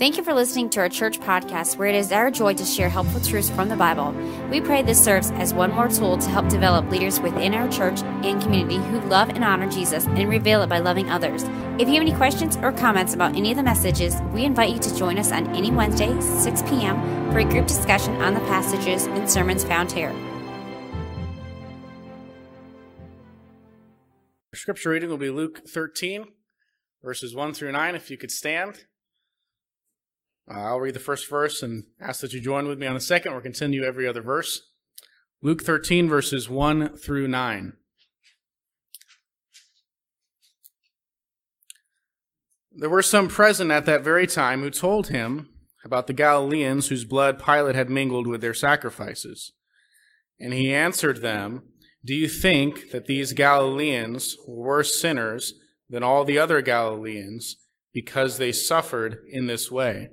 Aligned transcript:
Thank 0.00 0.16
you 0.16 0.22
for 0.22 0.32
listening 0.32 0.70
to 0.70 0.80
our 0.80 0.88
church 0.88 1.20
podcast, 1.20 1.76
where 1.76 1.86
it 1.88 1.94
is 1.94 2.10
our 2.10 2.30
joy 2.30 2.54
to 2.54 2.64
share 2.64 2.88
helpful 2.88 3.20
truths 3.20 3.50
from 3.50 3.68
the 3.68 3.76
Bible. 3.76 4.12
We 4.50 4.62
pray 4.62 4.80
this 4.80 5.04
serves 5.04 5.30
as 5.32 5.52
one 5.52 5.74
more 5.74 5.88
tool 5.88 6.16
to 6.16 6.28
help 6.30 6.48
develop 6.48 6.90
leaders 6.90 7.20
within 7.20 7.52
our 7.52 7.68
church 7.68 8.00
and 8.00 8.40
community 8.40 8.78
who 8.78 9.02
love 9.10 9.28
and 9.28 9.44
honor 9.44 9.70
Jesus 9.70 10.06
and 10.06 10.30
reveal 10.30 10.62
it 10.62 10.68
by 10.68 10.78
loving 10.78 11.10
others. 11.10 11.42
If 11.78 11.86
you 11.86 11.96
have 11.96 12.02
any 12.02 12.14
questions 12.14 12.56
or 12.62 12.72
comments 12.72 13.12
about 13.12 13.36
any 13.36 13.50
of 13.50 13.58
the 13.58 13.62
messages, 13.62 14.16
we 14.32 14.46
invite 14.46 14.70
you 14.70 14.78
to 14.78 14.96
join 14.96 15.18
us 15.18 15.32
on 15.32 15.54
any 15.54 15.70
Wednesday, 15.70 16.18
6 16.18 16.62
p.m., 16.62 17.30
for 17.30 17.40
a 17.40 17.44
group 17.44 17.66
discussion 17.66 18.14
on 18.22 18.32
the 18.32 18.40
passages 18.40 19.04
and 19.04 19.30
sermons 19.30 19.64
found 19.64 19.92
here. 19.92 20.14
Scripture 24.54 24.88
reading 24.88 25.10
will 25.10 25.18
be 25.18 25.28
Luke 25.28 25.60
13, 25.68 26.24
verses 27.02 27.34
1 27.34 27.52
through 27.52 27.72
9. 27.72 27.94
If 27.94 28.10
you 28.10 28.16
could 28.16 28.30
stand. 28.30 28.86
Uh, 30.50 30.60
I'll 30.60 30.80
read 30.80 30.94
the 30.94 31.00
first 31.00 31.28
verse 31.28 31.62
and 31.62 31.84
ask 32.00 32.20
that 32.20 32.32
you 32.32 32.40
join 32.40 32.66
with 32.66 32.78
me 32.78 32.86
on 32.86 32.94
the 32.94 33.00
second. 33.00 33.32
We'll 33.32 33.40
continue 33.40 33.84
every 33.84 34.08
other 34.08 34.22
verse. 34.22 34.62
Luke 35.42 35.62
13, 35.62 36.08
verses 36.08 36.48
1 36.48 36.96
through 36.96 37.28
9. 37.28 37.74
There 42.72 42.90
were 42.90 43.02
some 43.02 43.28
present 43.28 43.70
at 43.70 43.86
that 43.86 44.02
very 44.02 44.26
time 44.26 44.62
who 44.62 44.70
told 44.70 45.08
him 45.08 45.48
about 45.84 46.06
the 46.06 46.12
Galileans 46.12 46.88
whose 46.88 47.04
blood 47.04 47.42
Pilate 47.42 47.74
had 47.74 47.90
mingled 47.90 48.26
with 48.26 48.40
their 48.40 48.54
sacrifices. 48.54 49.52
And 50.38 50.52
he 50.52 50.74
answered 50.74 51.20
them, 51.20 51.62
Do 52.04 52.14
you 52.14 52.28
think 52.28 52.90
that 52.90 53.06
these 53.06 53.32
Galileans 53.32 54.36
were 54.46 54.56
worse 54.56 55.00
sinners 55.00 55.54
than 55.88 56.02
all 56.02 56.24
the 56.24 56.38
other 56.38 56.60
Galileans 56.60 57.56
because 57.92 58.38
they 58.38 58.52
suffered 58.52 59.18
in 59.30 59.46
this 59.46 59.70
way? 59.70 60.10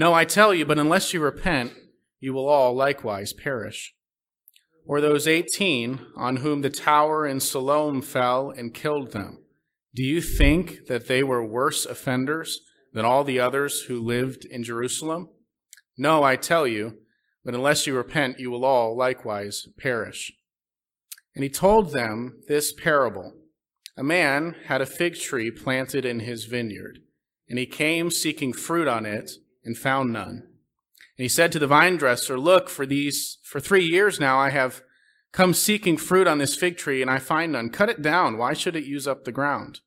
No, 0.00 0.14
I 0.14 0.24
tell 0.24 0.54
you, 0.54 0.64
but 0.64 0.78
unless 0.78 1.12
you 1.12 1.20
repent, 1.20 1.74
you 2.20 2.32
will 2.32 2.48
all 2.48 2.74
likewise 2.74 3.34
perish. 3.34 3.92
Or 4.86 4.98
those 4.98 5.28
eighteen 5.28 6.00
on 6.16 6.36
whom 6.36 6.62
the 6.62 6.70
tower 6.70 7.26
in 7.26 7.38
Siloam 7.38 8.00
fell 8.00 8.48
and 8.48 8.72
killed 8.72 9.12
them. 9.12 9.44
Do 9.94 10.02
you 10.02 10.22
think 10.22 10.86
that 10.86 11.06
they 11.06 11.22
were 11.22 11.44
worse 11.44 11.84
offenders 11.84 12.60
than 12.94 13.04
all 13.04 13.24
the 13.24 13.40
others 13.40 13.82
who 13.82 14.00
lived 14.00 14.46
in 14.46 14.64
Jerusalem? 14.64 15.28
No, 15.98 16.22
I 16.22 16.36
tell 16.36 16.66
you, 16.66 16.96
but 17.44 17.54
unless 17.54 17.86
you 17.86 17.94
repent, 17.94 18.40
you 18.40 18.50
will 18.50 18.64
all 18.64 18.96
likewise 18.96 19.66
perish. 19.78 20.32
And 21.34 21.44
he 21.44 21.50
told 21.50 21.92
them 21.92 22.40
this 22.48 22.72
parable. 22.72 23.34
A 23.98 24.02
man 24.02 24.56
had 24.64 24.80
a 24.80 24.86
fig 24.86 25.16
tree 25.16 25.50
planted 25.50 26.06
in 26.06 26.20
his 26.20 26.46
vineyard, 26.46 27.00
and 27.50 27.58
he 27.58 27.66
came 27.66 28.10
seeking 28.10 28.54
fruit 28.54 28.88
on 28.88 29.04
it 29.04 29.32
and 29.64 29.76
found 29.76 30.12
none. 30.12 30.46
And 31.20 31.24
he 31.24 31.28
said 31.28 31.52
to 31.52 31.58
the 31.58 31.66
vine 31.66 31.96
dresser, 31.96 32.38
Look, 32.38 32.68
for 32.68 32.86
these, 32.86 33.38
for 33.42 33.60
three 33.60 33.84
years 33.84 34.18
now 34.18 34.38
I 34.38 34.50
have 34.50 34.82
come 35.32 35.54
seeking 35.54 35.96
fruit 35.96 36.26
on 36.26 36.38
this 36.38 36.56
fig 36.56 36.76
tree, 36.76 37.02
and 37.02 37.10
I 37.10 37.18
find 37.18 37.52
none. 37.52 37.70
Cut 37.70 37.90
it 37.90 38.02
down. 38.02 38.36
Why 38.36 38.52
should 38.52 38.76
it 38.76 38.84
use 38.84 39.06
up 39.06 39.24
the 39.24 39.32
ground? 39.32 39.80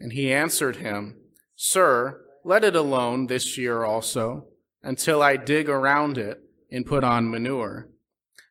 And 0.00 0.12
he 0.12 0.32
answered 0.32 0.76
him, 0.76 1.16
Sir, 1.54 2.20
let 2.44 2.64
it 2.64 2.76
alone 2.76 3.26
this 3.26 3.56
year 3.56 3.84
also, 3.84 4.46
until 4.82 5.22
I 5.22 5.36
dig 5.36 5.68
around 5.68 6.18
it 6.18 6.40
and 6.70 6.86
put 6.86 7.04
on 7.04 7.30
manure. 7.30 7.88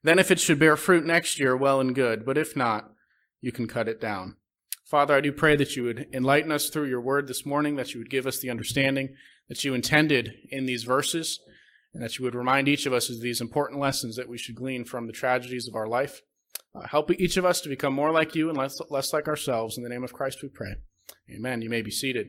Then 0.04 0.20
if 0.20 0.32
it 0.32 0.40
should 0.40 0.60
bear 0.60 0.78
fruit 0.78 1.06
next 1.06 1.40
year, 1.40 1.58
well 1.58 1.80
and 1.80 1.96
good, 1.96 2.26
but 2.26 2.38
if 2.38 2.56
not, 2.56 2.92
you 3.42 3.52
can 3.52 3.68
cut 3.68 3.88
it 3.88 4.00
down. 4.00 4.36
Father, 4.84 5.16
I 5.16 5.22
do 5.22 5.32
pray 5.32 5.56
that 5.56 5.76
you 5.76 5.84
would 5.84 6.08
enlighten 6.14 6.52
us 6.52 6.70
through 6.70 6.88
your 6.88 7.02
word 7.02 7.28
this 7.28 7.46
morning, 7.46 7.76
that 7.76 7.94
you 7.94 8.00
would 8.00 8.10
give 8.10 8.28
us 8.28 8.40
the 8.40 8.52
understanding 8.52 9.16
that 9.50 9.64
you 9.64 9.74
intended 9.74 10.34
in 10.50 10.66
these 10.66 10.84
verses, 10.84 11.40
and 11.94 12.04
that 12.04 12.18
you 12.18 12.26
would 12.26 12.36
remind 12.36 12.68
each 12.68 12.86
of 12.86 12.94
us 12.94 13.10
of 13.10 13.22
these 13.22 13.42
important 13.42 13.80
lessons 13.80 14.16
that 14.16 14.30
we 14.30 14.38
should 14.38 14.56
glean 14.56 14.84
from 14.86 15.08
the 15.08 15.14
tragedies 15.14 15.68
of 15.68 15.76
our 15.76 15.88
life. 15.88 16.22
Uh, 16.74 16.88
help 16.88 17.12
each 17.12 17.38
of 17.38 17.46
us 17.46 17.62
to 17.62 17.70
become 17.70 17.94
more 17.94 18.12
like 18.12 18.36
you 18.36 18.50
and 18.50 18.58
less, 18.58 18.80
less 18.90 19.14
like 19.14 19.28
ourselves. 19.28 19.78
In 19.78 19.84
the 19.84 19.90
name 19.90 20.04
of 20.04 20.14
Christ 20.14 20.40
we 20.44 20.50
pray. 20.50 20.76
Amen. 21.34 21.62
You 21.62 21.70
may 21.70 21.82
be 21.82 21.92
seated. 21.92 22.28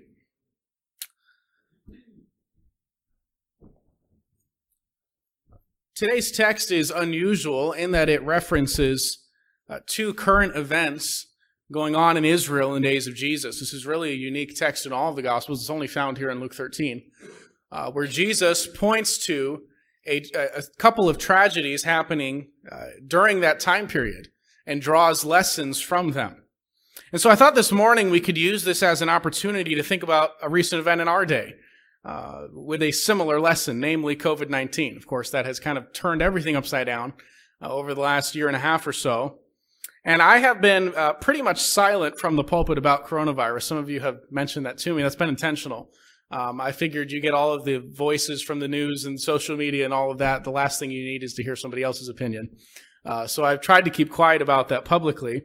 Today's 5.96 6.30
text 6.30 6.70
is 6.70 6.90
unusual 6.90 7.72
in 7.72 7.90
that 7.92 8.10
it 8.10 8.22
references 8.22 9.24
uh, 9.68 9.80
two 9.86 10.12
current 10.12 10.54
events 10.54 11.25
going 11.72 11.96
on 11.96 12.16
in 12.16 12.24
Israel 12.24 12.74
in 12.74 12.82
the 12.82 12.88
days 12.88 13.06
of 13.06 13.14
Jesus. 13.14 13.60
This 13.60 13.72
is 13.72 13.86
really 13.86 14.10
a 14.10 14.14
unique 14.14 14.54
text 14.56 14.86
in 14.86 14.92
all 14.92 15.10
of 15.10 15.16
the 15.16 15.22
Gospels. 15.22 15.60
It's 15.60 15.70
only 15.70 15.88
found 15.88 16.18
here 16.18 16.30
in 16.30 16.40
Luke 16.40 16.54
13, 16.54 17.02
uh, 17.72 17.90
where 17.90 18.06
Jesus 18.06 18.66
points 18.66 19.18
to 19.26 19.62
a, 20.06 20.22
a 20.34 20.62
couple 20.78 21.08
of 21.08 21.18
tragedies 21.18 21.82
happening 21.82 22.48
uh, 22.70 22.86
during 23.06 23.40
that 23.40 23.58
time 23.58 23.88
period 23.88 24.28
and 24.64 24.80
draws 24.80 25.24
lessons 25.24 25.80
from 25.80 26.12
them. 26.12 26.44
And 27.12 27.20
so 27.20 27.30
I 27.30 27.34
thought 27.34 27.54
this 27.54 27.72
morning 27.72 28.10
we 28.10 28.20
could 28.20 28.38
use 28.38 28.64
this 28.64 28.82
as 28.82 29.02
an 29.02 29.08
opportunity 29.08 29.74
to 29.74 29.82
think 29.82 30.02
about 30.02 30.30
a 30.42 30.48
recent 30.48 30.80
event 30.80 31.00
in 31.00 31.08
our 31.08 31.26
day. 31.26 31.54
Uh, 32.06 32.46
with 32.52 32.84
a 32.84 32.92
similar 32.92 33.40
lesson, 33.40 33.80
namely 33.80 34.14
COVID 34.14 34.48
19. 34.48 34.96
Of 34.96 35.08
course, 35.08 35.30
that 35.30 35.44
has 35.44 35.58
kind 35.58 35.76
of 35.76 35.92
turned 35.92 36.22
everything 36.22 36.54
upside 36.54 36.86
down 36.86 37.14
uh, 37.60 37.68
over 37.68 37.94
the 37.94 38.00
last 38.00 38.36
year 38.36 38.46
and 38.46 38.54
a 38.54 38.60
half 38.60 38.86
or 38.86 38.92
so. 38.92 39.40
And 40.06 40.22
I 40.22 40.38
have 40.38 40.60
been 40.60 40.94
uh, 40.94 41.14
pretty 41.14 41.42
much 41.42 41.60
silent 41.60 42.20
from 42.20 42.36
the 42.36 42.44
pulpit 42.44 42.78
about 42.78 43.08
coronavirus. 43.08 43.64
Some 43.64 43.76
of 43.76 43.90
you 43.90 43.98
have 43.98 44.20
mentioned 44.30 44.64
that 44.64 44.78
to 44.78 44.94
me. 44.94 45.02
That's 45.02 45.16
been 45.16 45.28
intentional. 45.28 45.90
Um, 46.30 46.60
I 46.60 46.70
figured 46.70 47.10
you 47.10 47.20
get 47.20 47.34
all 47.34 47.52
of 47.52 47.64
the 47.64 47.78
voices 47.78 48.40
from 48.40 48.60
the 48.60 48.68
news 48.68 49.04
and 49.04 49.20
social 49.20 49.56
media 49.56 49.84
and 49.84 49.92
all 49.92 50.12
of 50.12 50.18
that. 50.18 50.44
The 50.44 50.52
last 50.52 50.78
thing 50.78 50.92
you 50.92 51.04
need 51.04 51.24
is 51.24 51.34
to 51.34 51.42
hear 51.42 51.56
somebody 51.56 51.82
else's 51.82 52.08
opinion. 52.08 52.50
Uh, 53.04 53.26
so 53.26 53.44
I've 53.44 53.60
tried 53.60 53.84
to 53.86 53.90
keep 53.90 54.10
quiet 54.10 54.42
about 54.42 54.68
that 54.68 54.84
publicly 54.84 55.42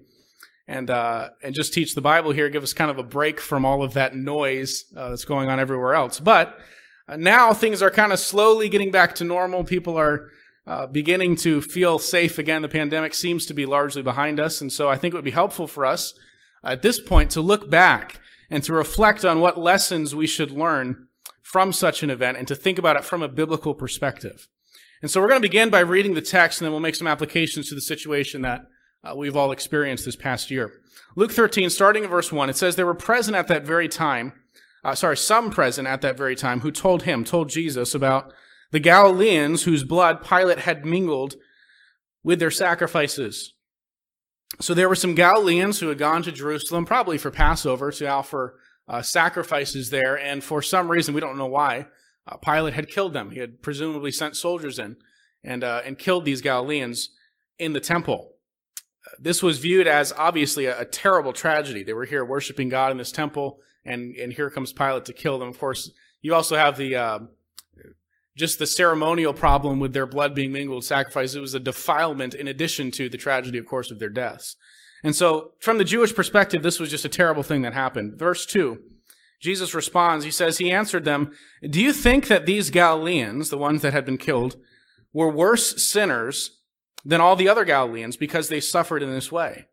and 0.68 0.92
uh, 0.92 1.30
and 1.44 1.56
just 1.56 1.74
teach 1.74 1.96
the 1.96 2.02
Bible 2.02 2.32
here, 2.32 2.48
give 2.48 2.64
us 2.64 2.74
kind 2.74 2.92
of 2.92 3.00
a 3.00 3.04
break 3.04 3.40
from 3.40 3.66
all 3.66 3.82
of 3.82 3.94
that 3.96 4.16
noise 4.16 4.86
uh, 4.96 5.10
that's 5.10 5.26
going 5.26 5.50
on 5.50 5.60
everywhere 5.60 5.96
else. 5.96 6.20
But 6.20 6.60
uh, 7.08 7.18
now 7.18 7.52
things 7.54 7.82
are 7.82 7.90
kind 7.90 8.14
of 8.14 8.20
slowly 8.20 8.70
getting 8.70 8.92
back 8.92 9.16
to 9.16 9.24
normal. 9.24 9.64
People 9.64 9.98
are 9.98 10.30
uh, 10.68 10.88
beginning 10.88 11.36
to 11.38 11.62
feel 11.62 12.00
safe 12.00 12.38
again. 12.38 12.62
The 12.62 12.70
pandemic 12.70 13.14
seems 13.14 13.46
to 13.48 13.54
be 13.54 13.66
largely 13.66 14.02
behind 14.02 14.40
us. 14.40 14.62
And 14.62 14.72
so 14.72 14.90
I 14.90 14.98
think 14.98 15.14
it 15.14 15.18
would 15.18 15.26
be 15.26 15.32
helpful 15.32 15.68
for 15.68 15.86
us 15.86 16.14
at 16.64 16.82
this 16.82 17.00
point 17.00 17.32
to 17.32 17.42
look 17.42 17.70
back 17.70 18.20
and 18.50 18.64
to 18.64 18.74
reflect 18.74 19.26
on 19.26 19.40
what 19.40 19.58
lessons 19.58 20.14
we 20.14 20.28
should 20.28 20.52
learn 20.52 21.08
from 21.42 21.74
such 21.74 22.04
an 22.04 22.10
event 22.10 22.38
and 22.38 22.48
to 22.48 22.56
think 22.56 22.78
about 22.78 22.96
it 22.96 23.04
from 23.04 23.22
a 23.22 23.28
biblical 23.28 23.74
perspective. 23.74 24.48
And 25.02 25.10
so 25.10 25.20
we're 25.20 25.30
going 25.30 25.42
to 25.42 25.48
begin 25.48 25.70
by 25.70 25.80
reading 25.80 26.14
the 26.14 26.22
text 26.22 26.62
and 26.62 26.66
then 26.66 26.72
we'll 26.72 26.80
make 26.80 26.96
some 26.96 27.08
applications 27.08 27.68
to 27.70 27.76
the 27.76 27.82
situation 27.82 28.44
that 28.44 28.66
uh, 29.04 29.16
we've 29.16 29.36
all 29.36 29.52
experienced 29.52 30.06
this 30.06 30.16
past 30.16 30.52
year. 30.52 30.72
Luke 31.16 31.32
13, 31.32 31.70
starting 31.70 32.04
in 32.04 32.10
verse 32.10 32.32
1, 32.32 32.50
it 32.50 32.56
says, 32.56 32.76
There 32.76 32.86
were 32.86 32.94
present 32.94 33.36
at 33.36 33.48
that 33.48 33.66
very 33.66 33.90
time, 33.90 34.34
uh, 34.84 34.96
sorry, 34.96 35.18
some 35.18 35.50
present 35.50 35.88
at 35.88 36.02
that 36.02 36.18
very 36.18 36.36
time 36.36 36.62
who 36.62 36.72
told 36.72 37.04
him, 37.04 37.24
told 37.24 37.50
Jesus 37.50 37.96
about 37.96 38.32
the 38.72 38.80
Galileans 38.80 39.64
whose 39.64 39.84
blood 39.84 40.24
Pilate 40.24 40.60
had 40.60 40.86
mingled 40.86 41.36
with 42.24 42.40
their 42.40 42.52
sacrifices. 42.52 43.54
So 44.60 44.74
there 44.74 44.90
were 44.90 44.96
some 44.96 45.16
Galileans 45.16 45.80
who 45.80 45.88
had 45.88 45.98
gone 45.98 46.24
to 46.24 46.32
Jerusalem, 46.32 46.86
probably 46.86 47.18
for 47.18 47.32
Passover, 47.32 47.92
to 47.92 48.08
offer 48.08 48.60
uh, 48.88 49.02
sacrifices 49.02 49.90
there, 49.90 50.18
and 50.18 50.44
for 50.44 50.62
some 50.62 50.90
reason, 50.90 51.14
we 51.14 51.22
don't 51.22 51.38
know 51.38 51.46
why, 51.46 51.88
uh, 52.28 52.38
Pilate 52.38 52.74
had 52.74 52.90
killed 52.90 53.14
them. 53.14 53.32
He 53.32 53.40
had 53.40 53.62
presumably 53.62 54.12
sent 54.12 54.36
soldiers 54.36 54.78
in 54.78 54.98
and, 55.44 55.64
uh, 55.64 55.82
and 55.86 55.98
killed 55.98 56.26
these 56.26 56.42
Galileans 56.42 57.10
in 57.58 57.74
the 57.74 57.80
temple. 57.80 58.34
This 59.20 59.42
was 59.42 59.60
viewed 59.60 59.88
as 59.88 60.14
obviously 60.14 60.66
a, 60.66 60.82
a, 60.82 60.86
terrible 60.86 61.34
tragedy. 61.34 61.84
They 61.84 61.94
were 61.94 62.06
here 62.06 62.24
worshiping 62.24 62.70
God 62.70 62.92
in 62.92 62.98
this 62.98 63.12
temple, 63.12 63.60
and, 63.86 64.16
and 64.16 64.34
here 64.34 64.50
comes 64.50 64.74
Pilate 64.74 65.06
to 65.06 65.14
kill 65.14 65.40
them. 65.40 65.50
Of 65.50 65.58
course, 65.58 65.92
you 66.22 66.36
also 66.36 66.56
have 66.56 66.78
the 66.78 66.96
uh, 66.96 67.20
just 68.36 68.60
the 68.60 68.68
ceremonial 68.68 69.34
problem 69.34 69.80
with 69.80 69.94
their 69.94 70.06
blood 70.06 70.34
being 70.34 70.52
mingled 70.52 70.78
with 70.78 70.86
sacrifice. 70.86 71.36
It 71.36 71.42
was 71.42 71.54
a 71.54 71.60
defilement 71.60 72.34
in 72.34 72.48
addition 72.48 72.92
to 72.92 73.10
the 73.10 73.18
tragedy, 73.18 73.58
of 73.58 73.66
course, 73.66 73.92
of 73.92 74.00
their 74.00 74.10
deaths. 74.10 74.56
And 75.04 75.16
so, 75.16 75.52
from 75.60 75.78
the 75.78 75.84
Jewish 75.84 76.16
perspective, 76.16 76.64
this 76.64 76.80
was 76.80 76.90
just 76.90 77.06
a 77.06 77.10
terrible 77.10 77.44
thing 77.44 77.64
that 77.64 77.74
happened. 77.74 78.18
Verse 78.18 78.46
2, 78.46 78.80
Jesus 79.42 79.74
responds, 79.74 80.24
He 80.24 80.32
says, 80.32 80.60
He 80.60 80.72
answered 80.72 81.06
them, 81.06 81.32
Do 81.68 81.82
you 81.82 81.92
think 81.92 82.28
that 82.28 82.46
these 82.46 82.70
Galileans, 82.70 83.50
the 83.50 83.58
ones 83.58 83.82
that 83.82 83.94
had 83.94 84.06
been 84.06 84.20
killed, 84.20 84.58
were 85.12 85.32
worse 85.32 85.84
sinners 85.84 86.60
than 87.04 87.20
all 87.20 87.36
the 87.36 87.50
other 87.50 87.66
Galileans 87.66 88.16
because 88.16 88.48
they 88.48 88.60
suffered 88.60 89.02
in 89.02 89.12
this 89.12 89.32
way? 89.32 89.66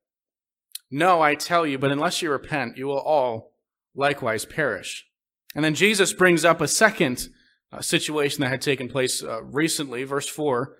No, 0.90 1.20
I 1.20 1.34
tell 1.34 1.66
you, 1.66 1.78
but 1.78 1.92
unless 1.92 2.22
you 2.22 2.30
repent, 2.30 2.78
you 2.78 2.86
will 2.86 2.98
all 2.98 3.52
likewise 3.94 4.46
perish. 4.46 5.06
And 5.54 5.62
then 5.62 5.74
Jesus 5.74 6.14
brings 6.14 6.44
up 6.44 6.62
a 6.62 6.68
second 6.68 7.28
uh, 7.72 7.80
situation 7.80 8.40
that 8.40 8.50
had 8.50 8.62
taken 8.62 8.88
place 8.88 9.22
uh, 9.22 9.42
recently, 9.42 10.04
verse 10.04 10.28
4. 10.28 10.76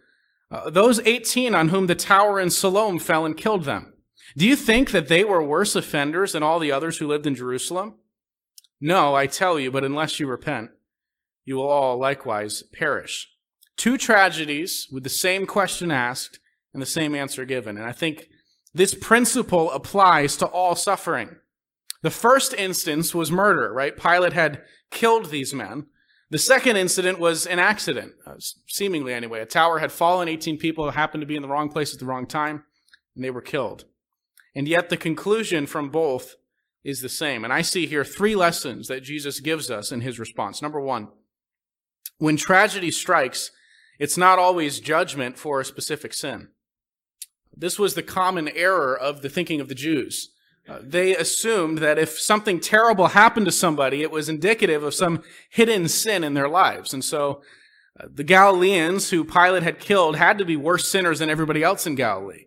Uh, 0.51 0.71
those 0.71 1.01
18 1.01 1.55
on 1.55 1.69
whom 1.69 1.87
the 1.87 1.95
tower 1.95 2.41
in 2.41 2.51
Siloam 2.51 2.99
fell 2.99 3.27
and 3.27 3.37
killed 3.37 3.65
them. 3.65 3.93
Do 4.37 4.47
you 4.47 4.57
think 4.57 4.91
that 4.91 5.09
they 5.09 5.25
were 5.25 5.43
worse 5.43 5.75
offenders 5.75 6.33
than 6.33 6.43
all 6.43 6.59
the 6.59 6.73
others 6.73 6.99
who 6.99 7.07
lived 7.07 7.27
in 7.27 7.35
Jerusalem? 7.35 7.97
No, 8.81 9.15
I 9.15 9.27
tell 9.27 9.59
you, 9.59 9.71
but 9.71 9.85
unless 9.85 10.21
you 10.21 10.27
repent, 10.27 10.71
you 11.45 11.57
will 11.57 11.69
all 11.69 11.99
likewise 11.99 12.63
perish. 12.63 13.29
Two 13.77 13.97
tragedies 13.97 14.89
with 14.91 15.05
the 15.05 15.11
same 15.11 15.47
question 15.47 15.91
asked 15.91 16.41
and 16.73 16.83
the 16.83 16.87
same 16.87 17.15
answer 17.15 17.45
given. 17.45 17.77
And 17.77 17.87
I 17.87 17.93
think 17.93 18.29
this 18.75 18.95
principle 18.95 19.71
applies 19.73 20.37
to 20.37 20.47
all 20.47 20.75
suffering. 20.75 21.37
The 22.03 22.11
first 22.11 22.55
instance 22.55 23.15
was 23.15 23.33
murder, 23.33 23.73
right? 23.73 23.97
Pilate 23.97 24.35
had 24.35 24.63
killed 24.91 25.31
these 25.31 25.53
men. 25.53 25.87
The 26.31 26.39
second 26.39 26.77
incident 26.77 27.19
was 27.19 27.47
an 27.47 27.59
accident, 27.59 28.13
uh, 28.27 28.35
seemingly 28.67 29.15
anyway. 29.15 29.41
A 29.41 29.47
tower 29.47 29.79
had 29.79 29.91
fallen, 29.91 30.29
18 30.29 30.59
people 30.59 30.91
happened 30.91 31.23
to 31.23 31.27
be 31.27 31.37
in 31.37 31.43
the 31.43 31.49
wrong 31.49 31.71
place 31.71 31.95
at 31.95 32.01
the 32.01 32.07
wrong 32.07 32.27
time, 32.27 32.65
and 33.15 33.25
they 33.25 33.31
were 33.31 33.41
killed. 33.41 33.85
And 34.55 34.69
yet 34.69 34.91
the 34.91 34.97
conclusion 34.97 35.67
from 35.67 35.89
both 35.89 36.37
is 36.85 37.01
the 37.01 37.09
same. 37.09 37.45
And 37.45 37.53
I 37.53 37.63
see 37.63 37.87
here 37.87 38.05
three 38.05 38.37
lessons 38.37 38.89
that 38.89 39.03
Jesus 39.03 39.41
gives 39.41 39.71
us 39.71 39.91
in 39.91 40.03
his 40.03 40.19
response. 40.19 40.61
Number 40.61 40.81
one, 40.81 41.09
when 42.19 42.37
tragedy 42.37 42.91
strikes, 42.91 43.51
it's 43.99 44.17
not 44.17 44.39
always 44.39 44.81
judgment 44.81 45.39
for 45.39 45.61
a 45.61 45.65
specific 45.65 46.13
sin. 46.13 46.49
This 47.57 47.79
was 47.79 47.95
the 47.95 48.03
common 48.03 48.49
error 48.49 48.97
of 48.97 49.23
the 49.23 49.29
thinking 49.29 49.61
of 49.61 49.69
the 49.69 49.75
Jews. 49.75 50.31
Uh, 50.69 50.81
they 50.83 51.17
assumed 51.17 51.79
that 51.79 51.99
if 51.99 52.19
something 52.19 52.61
terrible 52.61 53.09
happened 53.09 53.47
to 53.47 53.53
somebody, 53.53 54.03
it 54.03 54.11
was 54.11 54.29
indicative 54.29 54.83
of 54.83 54.93
some 54.93 55.23
hidden 55.49 55.89
sin 55.89 56.23
in 56.23 56.35
their 56.35 56.49
lives. 56.49 56.93
And 56.93 57.03
so 57.03 57.43
uh, 57.99 58.07
the 58.13 58.25
Galileans 58.25 59.09
who 59.09 59.25
Pilate 59.25 59.63
had 59.63 59.81
killed 59.81 60.17
had 60.17 60.37
to 60.39 60.45
be 60.45 60.57
worse 60.57 60.87
sinners 60.87 61.21
than 61.21 61.31
everybody 61.31 61.63
else 61.63 61.87
in 61.87 61.95
Galilee. 61.95 62.47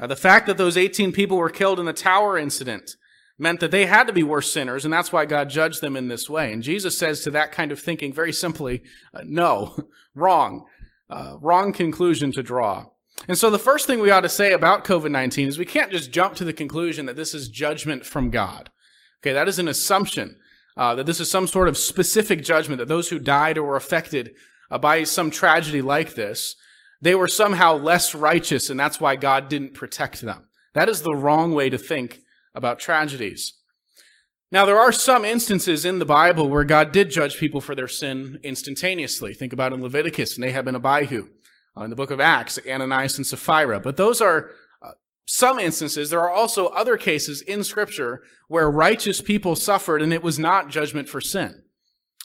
Uh, 0.00 0.08
the 0.08 0.16
fact 0.16 0.46
that 0.46 0.56
those 0.56 0.76
18 0.76 1.12
people 1.12 1.36
were 1.36 1.50
killed 1.50 1.78
in 1.78 1.86
the 1.86 1.92
tower 1.92 2.36
incident 2.36 2.96
meant 3.38 3.60
that 3.60 3.70
they 3.70 3.86
had 3.86 4.06
to 4.06 4.12
be 4.12 4.22
worse 4.22 4.52
sinners, 4.52 4.84
and 4.84 4.92
that's 4.92 5.12
why 5.12 5.24
God 5.24 5.48
judged 5.48 5.80
them 5.80 5.96
in 5.96 6.08
this 6.08 6.28
way. 6.28 6.52
And 6.52 6.62
Jesus 6.62 6.98
says 6.98 7.22
to 7.22 7.30
that 7.30 7.52
kind 7.52 7.70
of 7.70 7.80
thinking 7.80 8.12
very 8.12 8.32
simply, 8.32 8.82
uh, 9.14 9.22
no, 9.24 9.76
wrong, 10.14 10.66
uh, 11.08 11.36
wrong 11.40 11.72
conclusion 11.72 12.32
to 12.32 12.42
draw. 12.42 12.86
And 13.28 13.38
so 13.38 13.50
the 13.50 13.58
first 13.58 13.86
thing 13.86 14.00
we 14.00 14.10
ought 14.10 14.22
to 14.22 14.28
say 14.28 14.52
about 14.52 14.84
COVID-19 14.84 15.46
is 15.46 15.58
we 15.58 15.64
can't 15.64 15.92
just 15.92 16.10
jump 16.10 16.34
to 16.36 16.44
the 16.44 16.52
conclusion 16.52 17.06
that 17.06 17.16
this 17.16 17.34
is 17.34 17.48
judgment 17.48 18.04
from 18.04 18.30
God. 18.30 18.70
Okay, 19.20 19.32
that 19.32 19.48
is 19.48 19.58
an 19.58 19.68
assumption 19.68 20.36
uh, 20.76 20.94
that 20.94 21.06
this 21.06 21.20
is 21.20 21.30
some 21.30 21.46
sort 21.46 21.68
of 21.68 21.76
specific 21.76 22.42
judgment 22.42 22.78
that 22.78 22.88
those 22.88 23.10
who 23.10 23.18
died 23.18 23.58
or 23.58 23.64
were 23.64 23.76
affected 23.76 24.34
uh, 24.70 24.78
by 24.78 25.04
some 25.04 25.30
tragedy 25.30 25.82
like 25.82 26.14
this, 26.14 26.56
they 27.00 27.14
were 27.14 27.28
somehow 27.28 27.74
less 27.76 28.14
righteous 28.14 28.70
and 28.70 28.80
that's 28.80 29.00
why 29.00 29.14
God 29.14 29.48
didn't 29.48 29.74
protect 29.74 30.22
them. 30.22 30.48
That 30.74 30.88
is 30.88 31.02
the 31.02 31.14
wrong 31.14 31.52
way 31.54 31.70
to 31.70 31.78
think 31.78 32.20
about 32.54 32.78
tragedies. 32.78 33.54
Now, 34.50 34.66
there 34.66 34.78
are 34.78 34.92
some 34.92 35.24
instances 35.24 35.84
in 35.84 35.98
the 35.98 36.04
Bible 36.04 36.48
where 36.48 36.64
God 36.64 36.92
did 36.92 37.10
judge 37.10 37.38
people 37.38 37.60
for 37.60 37.74
their 37.74 37.88
sin 37.88 38.38
instantaneously. 38.42 39.32
Think 39.32 39.52
about 39.52 39.72
in 39.72 39.82
Leviticus, 39.82 40.38
Nadab 40.38 40.68
and 40.68 40.76
Abihu 40.76 41.28
uh, 41.76 41.84
in 41.84 41.90
the 41.90 41.96
book 41.96 42.10
of 42.10 42.20
Acts, 42.20 42.58
Ananias 42.68 43.16
and 43.16 43.26
Sapphira. 43.26 43.80
But 43.80 43.96
those 43.96 44.20
are 44.20 44.50
uh, 44.82 44.92
some 45.26 45.58
instances. 45.58 46.10
There 46.10 46.20
are 46.20 46.30
also 46.30 46.66
other 46.68 46.96
cases 46.96 47.42
in 47.42 47.64
Scripture 47.64 48.22
where 48.48 48.70
righteous 48.70 49.20
people 49.20 49.56
suffered 49.56 50.02
and 50.02 50.12
it 50.12 50.22
was 50.22 50.38
not 50.38 50.68
judgment 50.68 51.08
for 51.08 51.20
sin. 51.20 51.62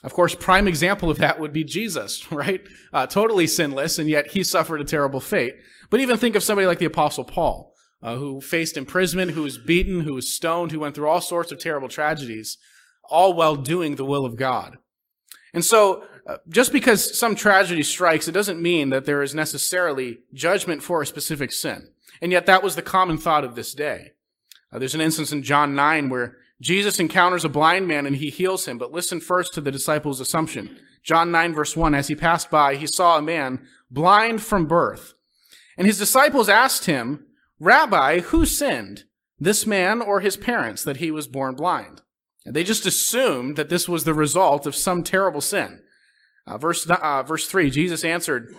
Of 0.03 0.13
course, 0.13 0.35
prime 0.35 0.67
example 0.67 1.09
of 1.09 1.17
that 1.17 1.39
would 1.39 1.53
be 1.53 1.63
Jesus, 1.63 2.31
right? 2.31 2.61
Uh, 2.94 3.07
totally 3.07 3.47
sinless, 3.47 3.97
and 3.97 4.09
yet 4.09 4.27
he 4.27 4.44
suffered 4.44 4.81
a 4.81 4.85
terrible 4.85 5.19
fate. 5.19 5.55
But 5.89 5.99
even 5.99 6.17
think 6.17 6.35
of 6.35 6.44
somebody 6.44 6.67
like 6.67 6.79
the 6.79 6.85
Apostle 6.85 7.23
Paul, 7.23 7.73
uh, 8.01 8.15
who 8.15 8.41
faced 8.41 8.77
imprisonment, 8.77 9.31
who 9.31 9.44
was 9.44 9.57
beaten, 9.57 10.01
who 10.01 10.13
was 10.13 10.31
stoned, 10.31 10.71
who 10.71 10.79
went 10.79 10.95
through 10.95 11.07
all 11.07 11.21
sorts 11.21 11.51
of 11.51 11.59
terrible 11.59 11.88
tragedies, 11.88 12.57
all 13.09 13.33
while 13.33 13.55
doing 13.55 13.95
the 13.95 14.05
will 14.05 14.25
of 14.25 14.35
God. 14.35 14.77
And 15.53 15.63
so 15.65 16.03
uh, 16.27 16.38
just 16.50 16.74
because 16.74 17.18
some 17.18 17.35
tragedy 17.35 17.81
strikes, 17.81 18.27
it 18.27 18.33
doesn't 18.33 18.62
mean 18.62 18.89
that 18.89 19.06
there 19.06 19.24
is 19.24 19.33
necessarily 19.33 20.19
judgment 20.33 20.83
for 20.83 21.01
a 21.01 21.06
specific 21.06 21.53
sin. 21.53 21.88
And 22.21 22.31
yet 22.31 22.45
that 22.47 22.62
was 22.62 22.75
the 22.75 22.81
common 22.81 23.18
thought 23.18 23.45
of 23.45 23.56
this 23.56 23.74
day. 23.74 24.12
Uh, 24.71 24.79
there's 24.79 24.95
an 24.95 25.01
instance 25.01 25.31
in 25.31 25.41
John 25.41 25.74
9 25.74 26.09
where 26.09 26.35
Jesus 26.59 27.00
encounters 27.00 27.45
a 27.45 27.50
blind 27.50 27.88
man 27.88 28.06
and 28.06 28.18
he 28.18 28.29
heals 28.29 28.68
him, 28.68 28.77
but 28.77 28.91
listen 28.91 29.21
first 29.21 29.53
to 29.53 29.62
the 29.62 29.71
disciples' 29.71 30.19
assumption. 30.19 30.77
John 31.01 31.31
9 31.31 31.53
verse 31.53 31.77
1, 31.77 31.95
as 31.95 32.09
he 32.09 32.15
passed 32.15 32.51
by, 32.51 32.75
he 32.75 32.88
saw 32.88 33.18
a 33.18 33.21
man 33.21 33.65
blind 33.89 34.41
from 34.41 34.65
birth. 34.65 35.13
And 35.77 35.88
his 35.88 36.00
disciples 36.00 36.50
asked 36.50 36.85
him, 36.85 37.25
Rabbi, 37.59 38.19
who 38.19 38.45
sinned, 38.45 39.06
this 39.39 39.65
man 39.65 40.01
or 40.01 40.19
his 40.19 40.35
parents, 40.35 40.83
that 40.83 40.97
he 40.97 41.12
was 41.12 41.27
born 41.27 41.56
blind? 41.56 42.01
And 42.45 42.56
they 42.56 42.63
just 42.63 42.85
assumed 42.85 43.56
that 43.56 43.69
this 43.69 43.88
was 43.88 44.03
the 44.03 44.13
result 44.13 44.65
of 44.65 44.75
some 44.75 45.03
terrible 45.03 45.41
sin. 45.41 45.81
Uh, 46.47 46.57
verse, 46.57 46.89
uh, 46.89 47.23
verse 47.23 47.47
3, 47.47 47.69
Jesus 47.69 48.03
answered, 48.03 48.55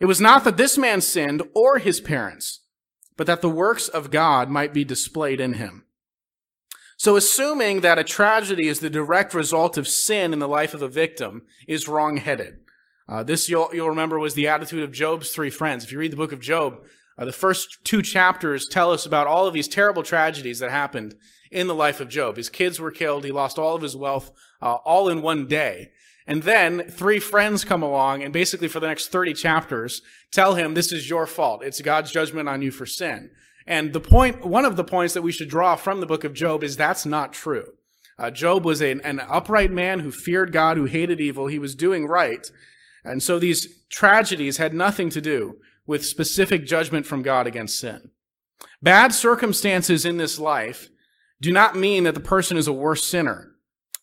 It 0.00 0.06
was 0.06 0.20
not 0.20 0.44
that 0.44 0.56
this 0.56 0.78
man 0.78 1.00
sinned 1.00 1.42
or 1.54 1.78
his 1.78 2.00
parents, 2.00 2.60
but 3.16 3.26
that 3.26 3.42
the 3.42 3.50
works 3.50 3.88
of 3.88 4.10
God 4.10 4.48
might 4.48 4.72
be 4.72 4.84
displayed 4.84 5.40
in 5.40 5.54
him. 5.54 5.84
So 6.96 7.16
assuming 7.16 7.80
that 7.80 7.98
a 7.98 8.04
tragedy 8.04 8.68
is 8.68 8.78
the 8.78 8.88
direct 8.88 9.34
result 9.34 9.76
of 9.76 9.88
sin 9.88 10.32
in 10.32 10.38
the 10.38 10.46
life 10.46 10.72
of 10.72 10.82
a 10.82 10.88
victim 10.88 11.42
is 11.66 11.88
wrongheaded. 11.88 12.60
Uh, 13.08 13.24
this 13.24 13.48
you'll, 13.48 13.70
you'll 13.72 13.88
remember 13.88 14.20
was 14.20 14.34
the 14.34 14.46
attitude 14.46 14.84
of 14.84 14.92
Job's 14.92 15.32
three 15.32 15.50
friends. 15.50 15.82
If 15.82 15.90
you 15.90 15.98
read 15.98 16.12
the 16.12 16.16
book 16.16 16.30
of 16.30 16.40
Job, 16.40 16.78
uh, 17.18 17.24
the 17.24 17.32
first 17.32 17.78
two 17.84 18.02
chapters 18.02 18.68
tell 18.68 18.92
us 18.92 19.04
about 19.04 19.26
all 19.26 19.48
of 19.48 19.54
these 19.54 19.66
terrible 19.66 20.04
tragedies 20.04 20.60
that 20.60 20.70
happened 20.70 21.16
in 21.50 21.66
the 21.66 21.74
life 21.74 22.00
of 22.00 22.08
Job. 22.08 22.36
His 22.36 22.48
kids 22.48 22.78
were 22.78 22.92
killed. 22.92 23.24
He 23.24 23.32
lost 23.32 23.58
all 23.58 23.74
of 23.74 23.82
his 23.82 23.96
wealth, 23.96 24.30
uh, 24.62 24.74
all 24.84 25.08
in 25.08 25.22
one 25.22 25.48
day. 25.48 25.90
And 26.26 26.44
then 26.44 26.88
three 26.88 27.18
friends 27.18 27.64
come 27.64 27.82
along 27.82 28.22
and 28.22 28.32
basically 28.32 28.68
for 28.68 28.80
the 28.80 28.86
next 28.86 29.08
30 29.08 29.34
chapters 29.34 30.02
tell 30.30 30.54
him 30.54 30.74
this 30.74 30.92
is 30.92 31.10
your 31.10 31.26
fault. 31.26 31.64
It's 31.64 31.80
God's 31.80 32.12
judgment 32.12 32.48
on 32.48 32.62
you 32.62 32.70
for 32.70 32.86
sin. 32.86 33.30
And 33.66 33.92
the 33.92 34.00
point, 34.00 34.44
one 34.44 34.64
of 34.64 34.76
the 34.76 34.84
points 34.84 35.14
that 35.14 35.22
we 35.22 35.32
should 35.32 35.48
draw 35.48 35.76
from 35.76 36.00
the 36.00 36.06
book 36.06 36.24
of 36.24 36.32
Job 36.32 36.62
is 36.62 36.76
that's 36.76 37.06
not 37.06 37.32
true. 37.32 37.72
Uh, 38.18 38.30
Job 38.30 38.64
was 38.64 38.80
an 38.80 39.20
upright 39.28 39.70
man 39.70 40.00
who 40.00 40.12
feared 40.12 40.52
God, 40.52 40.76
who 40.76 40.84
hated 40.84 41.20
evil. 41.20 41.46
He 41.46 41.58
was 41.58 41.74
doing 41.74 42.06
right. 42.06 42.46
And 43.04 43.22
so 43.22 43.38
these 43.38 43.84
tragedies 43.88 44.58
had 44.58 44.74
nothing 44.74 45.10
to 45.10 45.20
do 45.20 45.56
with 45.86 46.06
specific 46.06 46.66
judgment 46.66 47.06
from 47.06 47.22
God 47.22 47.46
against 47.46 47.78
sin. 47.78 48.10
Bad 48.80 49.12
circumstances 49.12 50.04
in 50.04 50.18
this 50.18 50.38
life 50.38 50.88
do 51.40 51.52
not 51.52 51.76
mean 51.76 52.04
that 52.04 52.14
the 52.14 52.20
person 52.20 52.56
is 52.56 52.68
a 52.68 52.72
worse 52.72 53.04
sinner. 53.04 53.51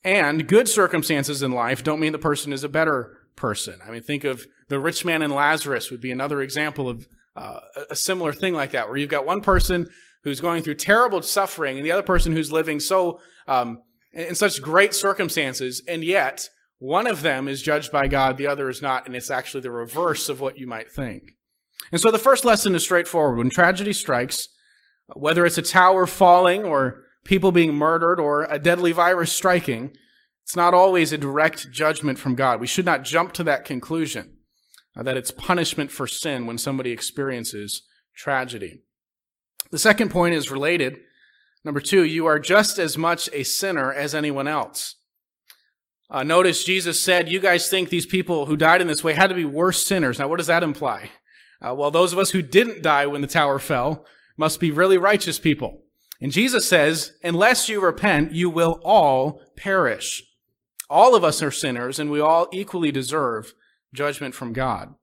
And 0.04 0.48
good 0.48 0.68
circumstances 0.68 1.44
in 1.44 1.52
life 1.52 1.84
don't 1.84 2.00
mean 2.00 2.14
the 2.14 2.20
person 2.20 2.54
is 2.54 2.64
a 2.64 2.70
better 2.70 3.18
person. 3.36 3.80
I 3.86 3.92
mean, 3.92 4.02
think 4.02 4.24
of 4.24 4.46
the 4.70 4.80
rich 4.80 5.04
man 5.04 5.22
and 5.22 5.34
Lazarus 5.34 5.92
would 5.92 6.02
be 6.02 6.12
another 6.12 6.42
example 6.42 6.90
of 6.90 7.08
uh, 7.36 7.60
a 7.90 7.96
similar 7.96 8.34
thing 8.34 8.54
like 8.54 8.72
that, 8.72 8.88
where 8.88 8.98
you've 8.98 9.10
got 9.10 9.26
one 9.26 9.42
person 9.42 9.90
who's 10.24 10.42
going 10.42 10.64
through 10.64 10.76
terrible 10.76 11.22
suffering 11.22 11.78
and 11.78 11.86
the 11.86 11.92
other 11.92 12.04
person 12.04 12.34
who's 12.34 12.52
living 12.52 12.80
so 12.80 13.20
um, 13.48 13.82
in 14.12 14.36
such 14.36 14.62
great 14.62 14.94
circumstances, 14.94 15.82
and 15.88 16.04
yet 16.04 16.50
one 16.80 17.08
of 17.08 17.22
them 17.22 17.48
is 17.48 17.62
judged 17.62 17.92
by 17.92 18.08
God, 18.08 18.38
the 18.38 18.48
other 18.48 18.70
is 18.70 18.82
not, 18.82 19.06
and 19.06 19.16
it's 19.16 19.32
actually 19.32 19.62
the 19.62 19.72
reverse 19.72 20.30
of 20.30 20.40
what 20.40 20.58
you 20.58 20.68
might 20.68 20.92
think. 20.92 21.36
And 21.92 22.00
so 22.00 22.12
the 22.12 22.18
first 22.18 22.46
lesson 22.46 22.76
is 22.76 22.84
straightforward. 22.84 23.38
When 23.38 23.50
tragedy 23.50 23.94
strikes, 23.94 24.48
whether 25.14 25.46
it's 25.46 25.58
a 25.58 25.64
tower 25.64 26.06
falling 26.06 26.64
or 26.64 27.04
people 27.30 27.52
being 27.52 27.76
murdered 27.76 28.20
or 28.20 28.46
a 28.46 28.58
deadly 28.58 28.92
virus 28.92 29.32
striking, 29.32 29.96
it's 30.44 30.56
not 30.56 30.74
always 30.74 31.14
a 31.14 31.18
direct 31.18 31.70
judgment 31.70 32.18
from 32.18 32.34
God. 32.34 32.60
We 32.60 32.66
should 32.66 32.88
not 32.88 33.04
jump 33.04 33.34
to 33.34 33.44
that 33.44 33.66
conclusion 33.66 34.38
uh, 34.98 35.04
that 35.04 35.16
it's 35.16 35.30
punishment 35.30 35.92
for 35.92 36.08
sin 36.08 36.48
when 36.48 36.58
somebody 36.58 36.90
experiences 36.90 37.84
tragedy. 38.16 38.82
The 39.70 39.78
second 39.78 40.10
point 40.10 40.34
is 40.34 40.50
related. 40.50 40.98
Number 41.64 41.80
two, 41.80 42.04
you 42.04 42.26
are 42.26 42.40
just 42.40 42.80
as 42.80 42.98
much 42.98 43.30
a 43.32 43.44
sinner 43.44 43.94
as 43.94 44.16
anyone 44.16 44.48
else. 44.48 44.96
Uh, 46.10 46.24
notice 46.24 46.64
Jesus 46.64 47.00
said, 47.00 47.30
You 47.30 47.40
guys 47.40 47.70
think 47.70 47.90
these 47.90 48.08
people 48.08 48.48
who 48.48 48.58
died 48.58 48.82
in 48.82 48.88
this 48.88 49.04
way 49.04 49.14
had 49.14 49.28
to 49.28 49.36
be 49.36 49.46
worse 49.46 49.86
sinners. 49.86 50.18
Now, 50.18 50.30
what 50.30 50.38
does 50.38 50.48
that 50.48 50.64
imply? 50.64 51.12
Uh, 51.62 51.76
well, 51.76 51.92
those 51.92 52.12
of 52.12 52.18
us 52.18 52.32
who 52.32 52.42
didn't 52.42 52.82
die 52.82 53.06
when 53.06 53.22
the 53.22 53.28
tower 53.28 53.60
fell 53.60 54.04
must 54.36 54.60
be 54.60 54.72
really 54.72 54.98
righteous 54.98 55.38
people. 55.38 55.84
And 56.22 56.32
Jesus 56.32 56.68
says, 56.68 57.14
unless 57.24 57.70
you 57.70 57.80
repent, 57.80 58.34
you 58.34 58.50
will 58.50 58.82
all 58.84 59.42
perish. 59.56 60.24
All 60.90 61.16
of 61.16 61.24
us 61.24 61.42
are 61.42 61.52
sinners 61.52 62.00
and 62.00 62.12
we 62.12 62.20
all 62.20 62.48
equally 62.52 62.92
deserve 62.92 63.54
judgment 63.94 64.36
from 64.36 64.54
God. 64.54 64.96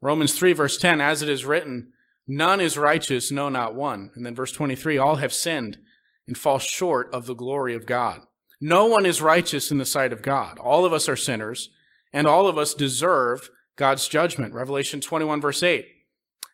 Romans 0.00 0.38
3 0.38 0.52
verse 0.52 0.78
10, 0.78 1.00
as 1.00 1.22
it 1.22 1.28
is 1.28 1.44
written, 1.44 1.92
none 2.26 2.60
is 2.60 2.78
righteous, 2.78 3.30
no, 3.30 3.48
not 3.48 3.74
one. 3.74 4.10
And 4.14 4.24
then 4.24 4.34
verse 4.34 4.52
23, 4.52 4.96
all 4.96 5.16
have 5.16 5.32
sinned 5.32 5.78
and 6.26 6.38
fall 6.38 6.58
short 6.58 7.12
of 7.12 7.26
the 7.26 7.34
glory 7.34 7.74
of 7.74 7.86
God. 7.86 8.20
No 8.60 8.86
one 8.86 9.06
is 9.06 9.22
righteous 9.22 9.70
in 9.70 9.78
the 9.78 9.84
sight 9.84 10.12
of 10.12 10.22
God. 10.22 10.58
All 10.58 10.84
of 10.84 10.92
us 10.92 11.08
are 11.08 11.16
sinners 11.16 11.70
and 12.12 12.26
all 12.26 12.46
of 12.46 12.58
us 12.58 12.74
deserve 12.74 13.50
God's 13.76 14.06
judgment. 14.08 14.54
Revelation 14.54 15.00
21 15.00 15.40
verse 15.40 15.62
8. 15.62 15.86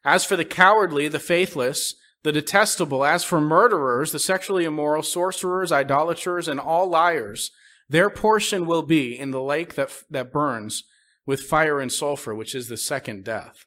As 0.04 0.24
for 0.24 0.36
the 0.36 0.44
cowardly, 0.44 1.08
the 1.08 1.18
faithless, 1.18 1.96
the 2.22 2.32
detestable, 2.32 3.04
as 3.04 3.24
for 3.24 3.40
murderers, 3.40 4.12
the 4.12 4.18
sexually 4.18 4.64
immoral, 4.64 5.02
sorcerers, 5.02 5.70
idolaters, 5.70 6.48
and 6.48 6.58
all 6.58 6.88
liars, 6.88 7.50
their 7.88 8.10
portion 8.10 8.66
will 8.66 8.82
be 8.82 9.16
in 9.18 9.30
the 9.30 9.42
lake 9.42 9.74
that, 9.74 9.90
that 10.10 10.32
burns 10.32 10.84
with 11.24 11.42
fire 11.42 11.80
and 11.80 11.92
sulfur, 11.92 12.34
which 12.34 12.54
is 12.54 12.68
the 12.68 12.76
second 12.76 13.24
death. 13.24 13.64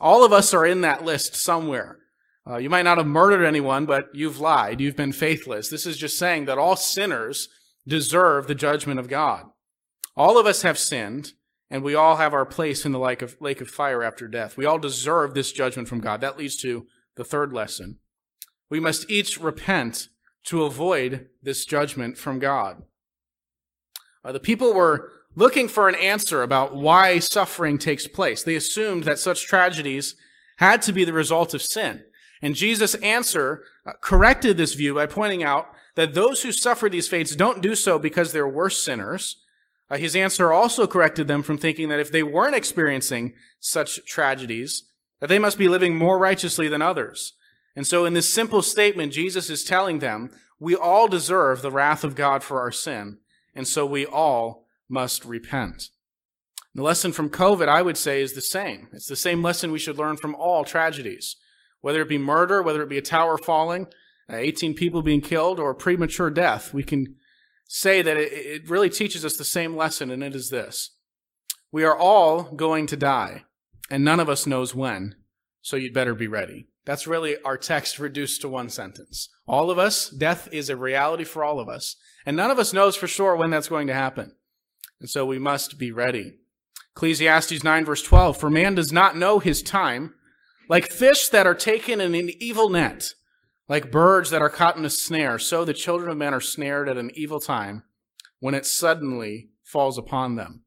All 0.00 0.24
of 0.24 0.32
us 0.32 0.52
are 0.52 0.66
in 0.66 0.80
that 0.80 1.04
list 1.04 1.36
somewhere. 1.36 1.98
Uh, 2.44 2.56
you 2.56 2.68
might 2.68 2.82
not 2.82 2.98
have 2.98 3.06
murdered 3.06 3.44
anyone, 3.44 3.86
but 3.86 4.08
you've 4.12 4.40
lied. 4.40 4.80
You've 4.80 4.96
been 4.96 5.12
faithless. 5.12 5.68
This 5.68 5.86
is 5.86 5.96
just 5.96 6.18
saying 6.18 6.46
that 6.46 6.58
all 6.58 6.74
sinners 6.74 7.48
deserve 7.86 8.46
the 8.46 8.54
judgment 8.54 8.98
of 8.98 9.08
God. 9.08 9.44
All 10.16 10.38
of 10.38 10.46
us 10.46 10.62
have 10.62 10.78
sinned, 10.78 11.32
and 11.70 11.82
we 11.82 11.94
all 11.94 12.16
have 12.16 12.34
our 12.34 12.44
place 12.44 12.84
in 12.84 12.92
the 12.92 12.98
lake 12.98 13.22
of, 13.22 13.36
lake 13.40 13.60
of 13.60 13.68
fire 13.68 14.02
after 14.02 14.26
death. 14.26 14.56
We 14.56 14.66
all 14.66 14.78
deserve 14.78 15.34
this 15.34 15.52
judgment 15.52 15.88
from 15.88 16.00
God. 16.00 16.20
That 16.20 16.36
leads 16.36 16.56
to 16.62 16.86
the 17.16 17.24
third 17.24 17.52
lesson. 17.52 17.98
We 18.70 18.80
must 18.80 19.10
each 19.10 19.40
repent 19.40 20.08
to 20.44 20.64
avoid 20.64 21.28
this 21.42 21.64
judgment 21.64 22.18
from 22.18 22.38
God. 22.38 22.82
Uh, 24.24 24.32
the 24.32 24.40
people 24.40 24.72
were 24.72 25.10
looking 25.34 25.68
for 25.68 25.88
an 25.88 25.94
answer 25.94 26.42
about 26.42 26.74
why 26.74 27.18
suffering 27.18 27.78
takes 27.78 28.06
place. 28.06 28.42
They 28.42 28.56
assumed 28.56 29.04
that 29.04 29.18
such 29.18 29.46
tragedies 29.46 30.14
had 30.56 30.82
to 30.82 30.92
be 30.92 31.04
the 31.04 31.12
result 31.12 31.54
of 31.54 31.62
sin. 31.62 32.04
And 32.40 32.54
Jesus' 32.54 32.94
answer 32.96 33.64
uh, 33.86 33.92
corrected 34.00 34.56
this 34.56 34.74
view 34.74 34.94
by 34.94 35.06
pointing 35.06 35.42
out 35.42 35.68
that 35.94 36.14
those 36.14 36.42
who 36.42 36.52
suffer 36.52 36.88
these 36.88 37.08
fates 37.08 37.36
don't 37.36 37.62
do 37.62 37.74
so 37.74 37.98
because 37.98 38.32
they're 38.32 38.48
worse 38.48 38.82
sinners. 38.82 39.42
Uh, 39.90 39.96
his 39.96 40.16
answer 40.16 40.52
also 40.52 40.86
corrected 40.86 41.28
them 41.28 41.42
from 41.42 41.58
thinking 41.58 41.88
that 41.88 42.00
if 42.00 42.10
they 42.10 42.22
weren't 42.22 42.54
experiencing 42.54 43.34
such 43.60 44.04
tragedies, 44.06 44.84
that 45.22 45.28
they 45.28 45.38
must 45.38 45.56
be 45.56 45.68
living 45.68 45.96
more 45.96 46.18
righteously 46.18 46.66
than 46.66 46.82
others. 46.82 47.34
And 47.76 47.86
so 47.86 48.04
in 48.04 48.12
this 48.12 48.34
simple 48.34 48.60
statement, 48.60 49.12
Jesus 49.12 49.48
is 49.50 49.62
telling 49.62 50.00
them, 50.00 50.32
we 50.58 50.74
all 50.74 51.06
deserve 51.06 51.62
the 51.62 51.70
wrath 51.70 52.02
of 52.02 52.16
God 52.16 52.42
for 52.42 52.60
our 52.60 52.72
sin, 52.72 53.18
and 53.54 53.68
so 53.68 53.86
we 53.86 54.04
all 54.04 54.66
must 54.88 55.24
repent. 55.24 55.90
The 56.74 56.82
lesson 56.82 57.12
from 57.12 57.30
COVID, 57.30 57.68
I 57.68 57.82
would 57.82 57.96
say, 57.96 58.20
is 58.20 58.32
the 58.32 58.40
same. 58.40 58.88
It's 58.92 59.06
the 59.06 59.14
same 59.14 59.44
lesson 59.44 59.70
we 59.70 59.78
should 59.78 59.96
learn 59.96 60.16
from 60.16 60.34
all 60.34 60.64
tragedies, 60.64 61.36
whether 61.82 62.02
it 62.02 62.08
be 62.08 62.18
murder, 62.18 62.60
whether 62.60 62.82
it 62.82 62.88
be 62.88 62.98
a 62.98 63.02
tower 63.02 63.38
falling, 63.38 63.86
uh, 64.28 64.34
18 64.36 64.74
people 64.74 65.02
being 65.02 65.20
killed, 65.20 65.60
or 65.60 65.72
premature 65.72 66.30
death. 66.30 66.74
We 66.74 66.82
can 66.82 67.14
say 67.68 68.02
that 68.02 68.16
it 68.16 68.68
really 68.68 68.90
teaches 68.90 69.24
us 69.24 69.36
the 69.36 69.44
same 69.44 69.76
lesson, 69.76 70.10
and 70.10 70.24
it 70.24 70.34
is 70.34 70.50
this. 70.50 70.96
We 71.70 71.84
are 71.84 71.96
all 71.96 72.42
going 72.42 72.88
to 72.88 72.96
die, 72.96 73.44
and 73.92 74.02
none 74.02 74.20
of 74.20 74.28
us 74.30 74.46
knows 74.46 74.74
when, 74.74 75.14
so 75.60 75.76
you'd 75.76 75.92
better 75.92 76.14
be 76.14 76.26
ready. 76.26 76.66
That's 76.86 77.06
really 77.06 77.36
our 77.44 77.58
text 77.58 77.98
reduced 77.98 78.40
to 78.40 78.48
one 78.48 78.70
sentence. 78.70 79.28
All 79.46 79.70
of 79.70 79.78
us, 79.78 80.08
death 80.08 80.48
is 80.50 80.70
a 80.70 80.78
reality 80.78 81.24
for 81.24 81.44
all 81.44 81.60
of 81.60 81.68
us, 81.68 81.96
and 82.24 82.34
none 82.34 82.50
of 82.50 82.58
us 82.58 82.72
knows 82.72 82.96
for 82.96 83.06
sure 83.06 83.36
when 83.36 83.50
that's 83.50 83.68
going 83.68 83.88
to 83.88 83.94
happen. 83.94 84.34
And 84.98 85.10
so 85.10 85.26
we 85.26 85.38
must 85.38 85.78
be 85.78 85.92
ready. 85.92 86.38
Ecclesiastes 86.96 87.62
9 87.62 87.84
verse 87.84 88.02
12, 88.02 88.38
for 88.38 88.48
man 88.48 88.74
does 88.74 88.94
not 88.94 89.14
know 89.14 89.40
his 89.40 89.62
time, 89.62 90.14
like 90.70 90.90
fish 90.90 91.28
that 91.28 91.46
are 91.46 91.54
taken 91.54 92.00
in 92.00 92.14
an 92.14 92.30
evil 92.40 92.70
net, 92.70 93.12
like 93.68 93.92
birds 93.92 94.30
that 94.30 94.40
are 94.40 94.48
caught 94.48 94.78
in 94.78 94.86
a 94.86 94.90
snare, 94.90 95.38
so 95.38 95.66
the 95.66 95.74
children 95.74 96.10
of 96.10 96.16
men 96.16 96.32
are 96.32 96.40
snared 96.40 96.88
at 96.88 96.96
an 96.96 97.10
evil 97.12 97.40
time 97.40 97.82
when 98.40 98.54
it 98.54 98.64
suddenly 98.64 99.50
falls 99.62 99.98
upon 99.98 100.36
them. 100.36 100.61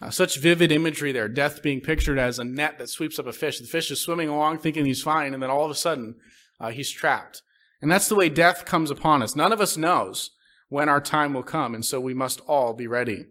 Uh, 0.00 0.10
such 0.10 0.38
vivid 0.38 0.70
imagery 0.70 1.10
there, 1.10 1.28
death 1.28 1.60
being 1.60 1.80
pictured 1.80 2.18
as 2.18 2.38
a 2.38 2.44
net 2.44 2.78
that 2.78 2.88
sweeps 2.88 3.18
up 3.18 3.26
a 3.26 3.32
fish. 3.32 3.58
The 3.58 3.66
fish 3.66 3.90
is 3.90 4.00
swimming 4.00 4.28
along 4.28 4.58
thinking 4.58 4.84
he's 4.84 5.02
fine, 5.02 5.34
and 5.34 5.42
then 5.42 5.50
all 5.50 5.64
of 5.64 5.70
a 5.70 5.74
sudden, 5.74 6.16
uh, 6.60 6.70
he's 6.70 6.90
trapped. 6.90 7.42
And 7.82 7.90
that's 7.90 8.08
the 8.08 8.14
way 8.14 8.28
death 8.28 8.64
comes 8.64 8.90
upon 8.90 9.22
us. 9.22 9.34
None 9.34 9.52
of 9.52 9.60
us 9.60 9.76
knows 9.76 10.30
when 10.68 10.88
our 10.88 11.00
time 11.00 11.34
will 11.34 11.42
come, 11.42 11.74
and 11.74 11.84
so 11.84 12.00
we 12.00 12.14
must 12.14 12.40
all 12.42 12.74
be 12.74 12.86
ready. 12.86 13.26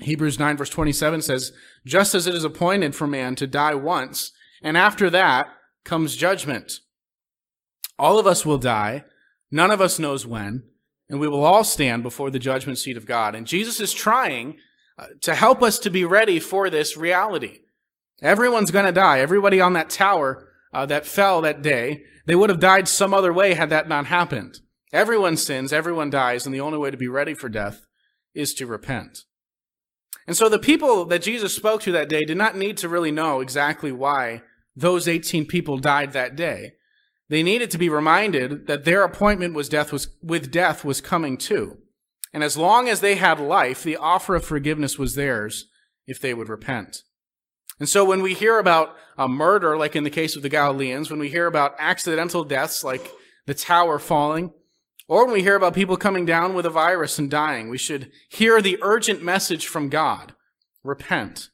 Hebrews 0.00 0.38
9 0.38 0.56
verse 0.56 0.70
27 0.70 1.22
says, 1.22 1.52
just 1.84 2.14
as 2.14 2.26
it 2.26 2.34
is 2.34 2.44
appointed 2.44 2.94
for 2.94 3.06
man 3.06 3.34
to 3.36 3.46
die 3.46 3.74
once, 3.74 4.32
and 4.62 4.76
after 4.76 5.10
that 5.10 5.48
comes 5.84 6.16
judgment. 6.16 6.80
All 7.98 8.18
of 8.18 8.26
us 8.26 8.44
will 8.44 8.58
die. 8.58 9.04
None 9.50 9.70
of 9.70 9.80
us 9.80 9.98
knows 9.98 10.26
when, 10.26 10.64
and 11.08 11.20
we 11.20 11.28
will 11.28 11.44
all 11.44 11.64
stand 11.64 12.02
before 12.02 12.30
the 12.30 12.38
judgment 12.38 12.78
seat 12.78 12.96
of 12.96 13.06
God. 13.06 13.34
And 13.34 13.46
Jesus 13.46 13.80
is 13.80 13.94
trying 13.94 14.58
to 15.22 15.34
help 15.34 15.62
us 15.62 15.78
to 15.80 15.90
be 15.90 16.04
ready 16.04 16.40
for 16.40 16.70
this 16.70 16.96
reality. 16.96 17.60
Everyone's 18.22 18.70
going 18.70 18.86
to 18.86 18.92
die. 18.92 19.20
Everybody 19.20 19.60
on 19.60 19.74
that 19.74 19.90
tower 19.90 20.48
uh, 20.72 20.86
that 20.86 21.06
fell 21.06 21.42
that 21.42 21.62
day, 21.62 22.04
they 22.26 22.34
would 22.34 22.50
have 22.50 22.60
died 22.60 22.88
some 22.88 23.12
other 23.12 23.32
way 23.32 23.54
had 23.54 23.70
that 23.70 23.88
not 23.88 24.06
happened. 24.06 24.60
Everyone 24.92 25.36
sins, 25.36 25.72
everyone 25.72 26.10
dies, 26.10 26.46
and 26.46 26.54
the 26.54 26.60
only 26.60 26.78
way 26.78 26.90
to 26.90 26.96
be 26.96 27.08
ready 27.08 27.34
for 27.34 27.48
death 27.48 27.86
is 28.34 28.54
to 28.54 28.66
repent. 28.66 29.24
And 30.26 30.36
so 30.36 30.48
the 30.48 30.58
people 30.58 31.04
that 31.06 31.22
Jesus 31.22 31.54
spoke 31.54 31.82
to 31.82 31.92
that 31.92 32.08
day 32.08 32.24
did 32.24 32.36
not 32.36 32.56
need 32.56 32.76
to 32.78 32.88
really 32.88 33.10
know 33.10 33.40
exactly 33.40 33.92
why 33.92 34.42
those 34.74 35.06
18 35.08 35.46
people 35.46 35.78
died 35.78 36.12
that 36.12 36.36
day. 36.36 36.72
They 37.28 37.42
needed 37.42 37.70
to 37.72 37.78
be 37.78 37.88
reminded 37.88 38.66
that 38.66 38.84
their 38.84 39.02
appointment 39.02 39.54
was 39.54 39.68
death 39.68 39.92
was, 39.92 40.08
with 40.22 40.50
death 40.50 40.84
was 40.84 41.00
coming 41.00 41.36
too. 41.36 41.78
And 42.36 42.44
as 42.44 42.58
long 42.58 42.86
as 42.86 43.00
they 43.00 43.14
had 43.14 43.40
life, 43.40 43.82
the 43.82 43.96
offer 43.96 44.34
of 44.34 44.44
forgiveness 44.44 44.98
was 44.98 45.14
theirs 45.14 45.70
if 46.06 46.20
they 46.20 46.34
would 46.34 46.50
repent. 46.50 47.02
And 47.80 47.88
so 47.88 48.04
when 48.04 48.20
we 48.20 48.34
hear 48.34 48.58
about 48.58 48.94
a 49.16 49.26
murder, 49.26 49.74
like 49.74 49.96
in 49.96 50.04
the 50.04 50.10
case 50.10 50.36
of 50.36 50.42
the 50.42 50.50
Galileans, 50.50 51.08
when 51.10 51.18
we 51.18 51.30
hear 51.30 51.46
about 51.46 51.74
accidental 51.78 52.44
deaths 52.44 52.84
like 52.84 53.10
the 53.46 53.54
tower 53.54 53.98
falling, 53.98 54.52
or 55.08 55.24
when 55.24 55.32
we 55.32 55.40
hear 55.40 55.54
about 55.54 55.72
people 55.72 55.96
coming 55.96 56.26
down 56.26 56.52
with 56.52 56.66
a 56.66 56.70
virus 56.70 57.18
and 57.18 57.30
dying, 57.30 57.70
we 57.70 57.78
should 57.78 58.12
hear 58.28 58.60
the 58.60 58.78
urgent 58.82 59.22
message 59.22 59.66
from 59.66 59.88
God. 59.88 60.34
Repent. 60.84 61.48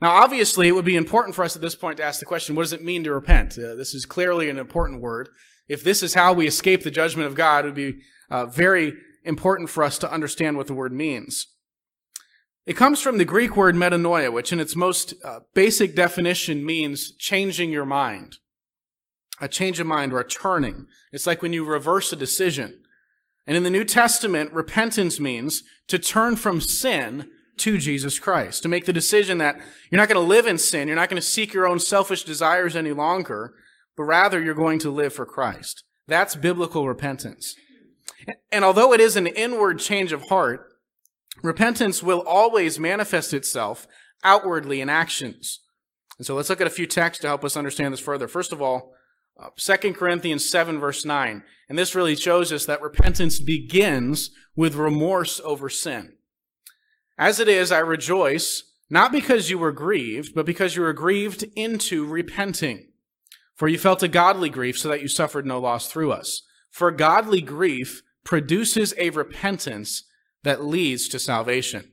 Now, 0.00 0.10
obviously, 0.10 0.68
it 0.68 0.76
would 0.76 0.84
be 0.84 0.94
important 0.94 1.34
for 1.34 1.44
us 1.44 1.56
at 1.56 1.62
this 1.62 1.74
point 1.74 1.96
to 1.96 2.04
ask 2.04 2.20
the 2.20 2.26
question, 2.26 2.54
what 2.54 2.62
does 2.62 2.72
it 2.72 2.84
mean 2.84 3.02
to 3.02 3.12
repent? 3.12 3.58
Uh, 3.58 3.74
this 3.74 3.92
is 3.92 4.06
clearly 4.06 4.48
an 4.50 4.58
important 4.60 5.02
word. 5.02 5.30
If 5.66 5.82
this 5.82 6.04
is 6.04 6.14
how 6.14 6.32
we 6.32 6.46
escape 6.46 6.84
the 6.84 6.92
judgment 6.92 7.26
of 7.26 7.34
God, 7.34 7.64
it 7.64 7.68
would 7.68 7.74
be 7.74 7.98
uh, 8.30 8.46
very 8.46 8.92
important 9.26 9.70
for 9.70 9.82
us 9.82 9.98
to 9.98 10.12
understand 10.12 10.56
what 10.56 10.66
the 10.66 10.74
word 10.74 10.92
means. 10.92 11.48
It 12.64 12.76
comes 12.76 13.00
from 13.00 13.18
the 13.18 13.24
Greek 13.24 13.56
word 13.56 13.76
metanoia, 13.76 14.32
which 14.32 14.52
in 14.52 14.58
its 14.58 14.74
most 14.74 15.14
uh, 15.24 15.40
basic 15.54 15.94
definition 15.94 16.64
means 16.64 17.14
changing 17.16 17.70
your 17.70 17.86
mind 17.86 18.38
a 19.38 19.48
change 19.48 19.78
of 19.78 19.86
mind 19.86 20.12
or 20.12 20.20
a 20.20 20.26
turning. 20.26 20.86
It's 21.12 21.26
like 21.26 21.42
when 21.42 21.52
you 21.52 21.64
reverse 21.64 22.12
a 22.12 22.16
decision. 22.16 22.82
And 23.46 23.56
in 23.56 23.62
the 23.62 23.70
New 23.70 23.84
Testament, 23.84 24.52
repentance 24.52 25.20
means 25.20 25.62
to 25.88 25.98
turn 25.98 26.36
from 26.36 26.60
sin 26.60 27.28
to 27.58 27.78
Jesus 27.78 28.18
Christ, 28.18 28.62
to 28.62 28.68
make 28.68 28.86
the 28.86 28.92
decision 28.92 29.38
that 29.38 29.56
you're 29.90 30.00
not 30.00 30.08
going 30.08 30.20
to 30.20 30.26
live 30.26 30.46
in 30.46 30.58
sin, 30.58 30.88
you're 30.88 30.96
not 30.96 31.08
going 31.08 31.20
to 31.20 31.26
seek 31.26 31.52
your 31.52 31.66
own 31.66 31.78
selfish 31.78 32.24
desires 32.24 32.76
any 32.76 32.92
longer, 32.92 33.54
but 33.96 34.04
rather 34.04 34.42
you're 34.42 34.54
going 34.54 34.78
to 34.80 34.90
live 34.90 35.12
for 35.12 35.24
Christ. 35.24 35.84
That's 36.06 36.36
biblical 36.36 36.86
repentance. 36.86 37.54
And 38.50 38.64
although 38.64 38.92
it 38.92 39.00
is 39.00 39.16
an 39.16 39.26
inward 39.26 39.78
change 39.78 40.12
of 40.12 40.28
heart, 40.28 40.66
repentance 41.42 42.02
will 42.02 42.22
always 42.26 42.78
manifest 42.78 43.34
itself 43.34 43.86
outwardly 44.24 44.80
in 44.80 44.88
actions. 44.88 45.60
And 46.18 46.26
so 46.26 46.34
let's 46.34 46.48
look 46.48 46.60
at 46.60 46.66
a 46.66 46.70
few 46.70 46.86
texts 46.86 47.22
to 47.22 47.28
help 47.28 47.44
us 47.44 47.56
understand 47.56 47.92
this 47.92 48.00
further. 48.00 48.26
First 48.28 48.52
of 48.52 48.62
all, 48.62 48.94
uh, 49.38 49.50
2 49.56 49.92
Corinthians 49.92 50.48
7 50.48 50.78
verse 50.78 51.04
9. 51.04 51.42
And 51.68 51.78
this 51.78 51.94
really 51.94 52.16
shows 52.16 52.52
us 52.52 52.64
that 52.66 52.80
repentance 52.80 53.38
begins 53.38 54.30
with 54.54 54.74
remorse 54.74 55.40
over 55.44 55.68
sin. 55.68 56.14
As 57.18 57.40
it 57.40 57.48
is, 57.48 57.72
I 57.72 57.78
rejoice, 57.78 58.62
not 58.88 59.12
because 59.12 59.50
you 59.50 59.58
were 59.58 59.72
grieved, 59.72 60.34
but 60.34 60.46
because 60.46 60.76
you 60.76 60.82
were 60.82 60.92
grieved 60.92 61.44
into 61.54 62.06
repenting. 62.06 62.92
For 63.54 63.68
you 63.68 63.78
felt 63.78 64.02
a 64.02 64.08
godly 64.08 64.50
grief 64.50 64.78
so 64.78 64.88
that 64.88 65.00
you 65.00 65.08
suffered 65.08 65.46
no 65.46 65.58
loss 65.58 65.88
through 65.88 66.12
us. 66.12 66.42
For 66.76 66.90
godly 66.90 67.40
grief 67.40 68.02
produces 68.22 68.92
a 68.98 69.08
repentance 69.08 70.04
that 70.42 70.62
leads 70.62 71.08
to 71.08 71.18
salvation. 71.18 71.92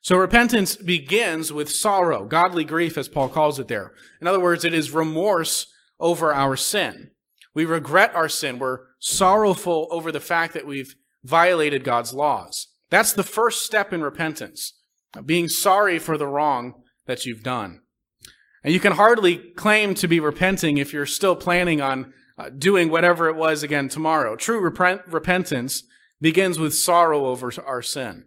So 0.00 0.16
repentance 0.16 0.74
begins 0.74 1.52
with 1.52 1.70
sorrow, 1.70 2.24
godly 2.24 2.64
grief 2.64 2.98
as 2.98 3.06
Paul 3.06 3.28
calls 3.28 3.60
it 3.60 3.68
there. 3.68 3.92
In 4.20 4.26
other 4.26 4.40
words, 4.40 4.64
it 4.64 4.74
is 4.74 4.90
remorse 4.90 5.68
over 6.00 6.34
our 6.34 6.56
sin. 6.56 7.12
We 7.54 7.66
regret 7.66 8.16
our 8.16 8.28
sin. 8.28 8.58
We're 8.58 8.80
sorrowful 8.98 9.86
over 9.92 10.10
the 10.10 10.18
fact 10.18 10.54
that 10.54 10.66
we've 10.66 10.96
violated 11.22 11.84
God's 11.84 12.12
laws. 12.12 12.66
That's 12.90 13.12
the 13.12 13.22
first 13.22 13.64
step 13.64 13.92
in 13.92 14.02
repentance, 14.02 14.72
being 15.24 15.46
sorry 15.46 16.00
for 16.00 16.18
the 16.18 16.26
wrong 16.26 16.82
that 17.06 17.26
you've 17.26 17.44
done. 17.44 17.82
And 18.64 18.74
you 18.74 18.80
can 18.80 18.94
hardly 18.94 19.36
claim 19.36 19.94
to 19.94 20.08
be 20.08 20.18
repenting 20.18 20.78
if 20.78 20.92
you're 20.92 21.06
still 21.06 21.36
planning 21.36 21.80
on 21.80 22.12
uh, 22.38 22.50
doing 22.50 22.90
whatever 22.90 23.28
it 23.28 23.36
was 23.36 23.62
again 23.62 23.88
tomorrow. 23.88 24.36
True 24.36 24.60
repent- 24.60 25.06
repentance 25.06 25.84
begins 26.20 26.58
with 26.58 26.74
sorrow 26.74 27.26
over 27.26 27.52
our 27.64 27.82
sin. 27.82 28.24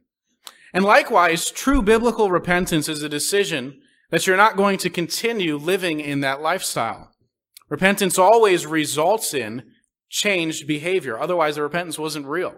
And 0.74 0.86
likewise, 0.86 1.50
true 1.50 1.82
biblical 1.82 2.30
repentance 2.30 2.88
is 2.88 3.02
a 3.02 3.10
decision 3.10 3.82
that 4.12 4.26
you're 4.26 4.38
not 4.38 4.58
going 4.58 4.78
to 4.80 4.90
continue 4.90 5.58
living 5.58 6.00
in 6.00 6.22
that 6.22 6.42
lifestyle. 6.42 7.12
Repentance 7.70 8.18
always 8.18 8.66
results 8.66 9.34
in 9.34 9.64
changed 10.10 10.68
behavior. 10.68 11.20
Otherwise, 11.20 11.56
the 11.56 11.64
repentance 11.64 12.00
wasn't 12.00 12.26
real. 12.26 12.56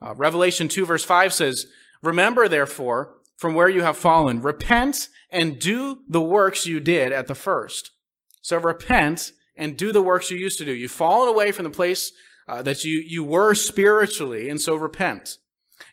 Uh, 0.00 0.14
Revelation 0.16 0.68
2 0.68 0.84
verse 0.84 1.04
5 1.04 1.32
says, 1.32 1.66
Remember 2.02 2.48
therefore 2.48 3.14
from 3.36 3.54
where 3.54 3.68
you 3.68 3.82
have 3.82 3.96
fallen. 3.96 4.42
Repent 4.42 5.08
and 5.30 5.58
do 5.58 5.98
the 6.08 6.20
works 6.20 6.66
you 6.66 6.80
did 6.80 7.12
at 7.12 7.28
the 7.28 7.34
first. 7.34 7.92
So 8.40 8.58
repent 8.58 9.32
and 9.56 9.76
do 9.76 9.92
the 9.92 10.02
works 10.02 10.30
you 10.30 10.36
used 10.36 10.58
to 10.58 10.64
do. 10.64 10.72
You've 10.72 10.90
fallen 10.90 11.28
away 11.28 11.52
from 11.52 11.64
the 11.64 11.70
place 11.70 12.12
uh, 12.48 12.62
that 12.62 12.84
you, 12.84 12.98
you 12.98 13.22
were 13.24 13.54
spiritually, 13.54 14.48
and 14.48 14.60
so 14.60 14.74
repent. 14.74 15.38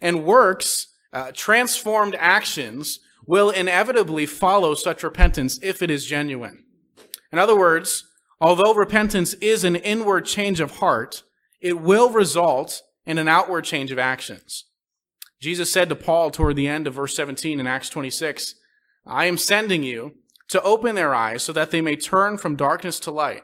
And 0.01 0.23
works, 0.23 0.87
uh, 1.13 1.31
transformed 1.33 2.15
actions, 2.19 2.99
will 3.25 3.49
inevitably 3.49 4.25
follow 4.25 4.73
such 4.73 5.03
repentance 5.03 5.59
if 5.61 5.81
it 5.81 5.91
is 5.91 6.05
genuine. 6.05 6.63
In 7.31 7.37
other 7.37 7.57
words, 7.57 8.05
although 8.41 8.73
repentance 8.73 9.33
is 9.35 9.63
an 9.63 9.75
inward 9.75 10.25
change 10.25 10.59
of 10.59 10.77
heart, 10.77 11.23
it 11.61 11.79
will 11.79 12.09
result 12.09 12.81
in 13.05 13.17
an 13.17 13.27
outward 13.27 13.65
change 13.65 13.91
of 13.91 13.99
actions. 13.99 14.65
Jesus 15.39 15.71
said 15.71 15.89
to 15.89 15.95
Paul 15.95 16.31
toward 16.31 16.55
the 16.55 16.67
end 16.67 16.87
of 16.87 16.95
verse 16.95 17.15
17 17.15 17.59
in 17.59 17.67
Acts 17.67 17.89
26, 17.89 18.55
I 19.05 19.25
am 19.25 19.37
sending 19.37 19.83
you 19.83 20.15
to 20.49 20.61
open 20.63 20.95
their 20.95 21.13
eyes 21.13 21.43
so 21.43 21.53
that 21.53 21.71
they 21.71 21.81
may 21.81 21.95
turn 21.95 22.37
from 22.37 22.55
darkness 22.55 22.99
to 23.01 23.11
light, 23.11 23.43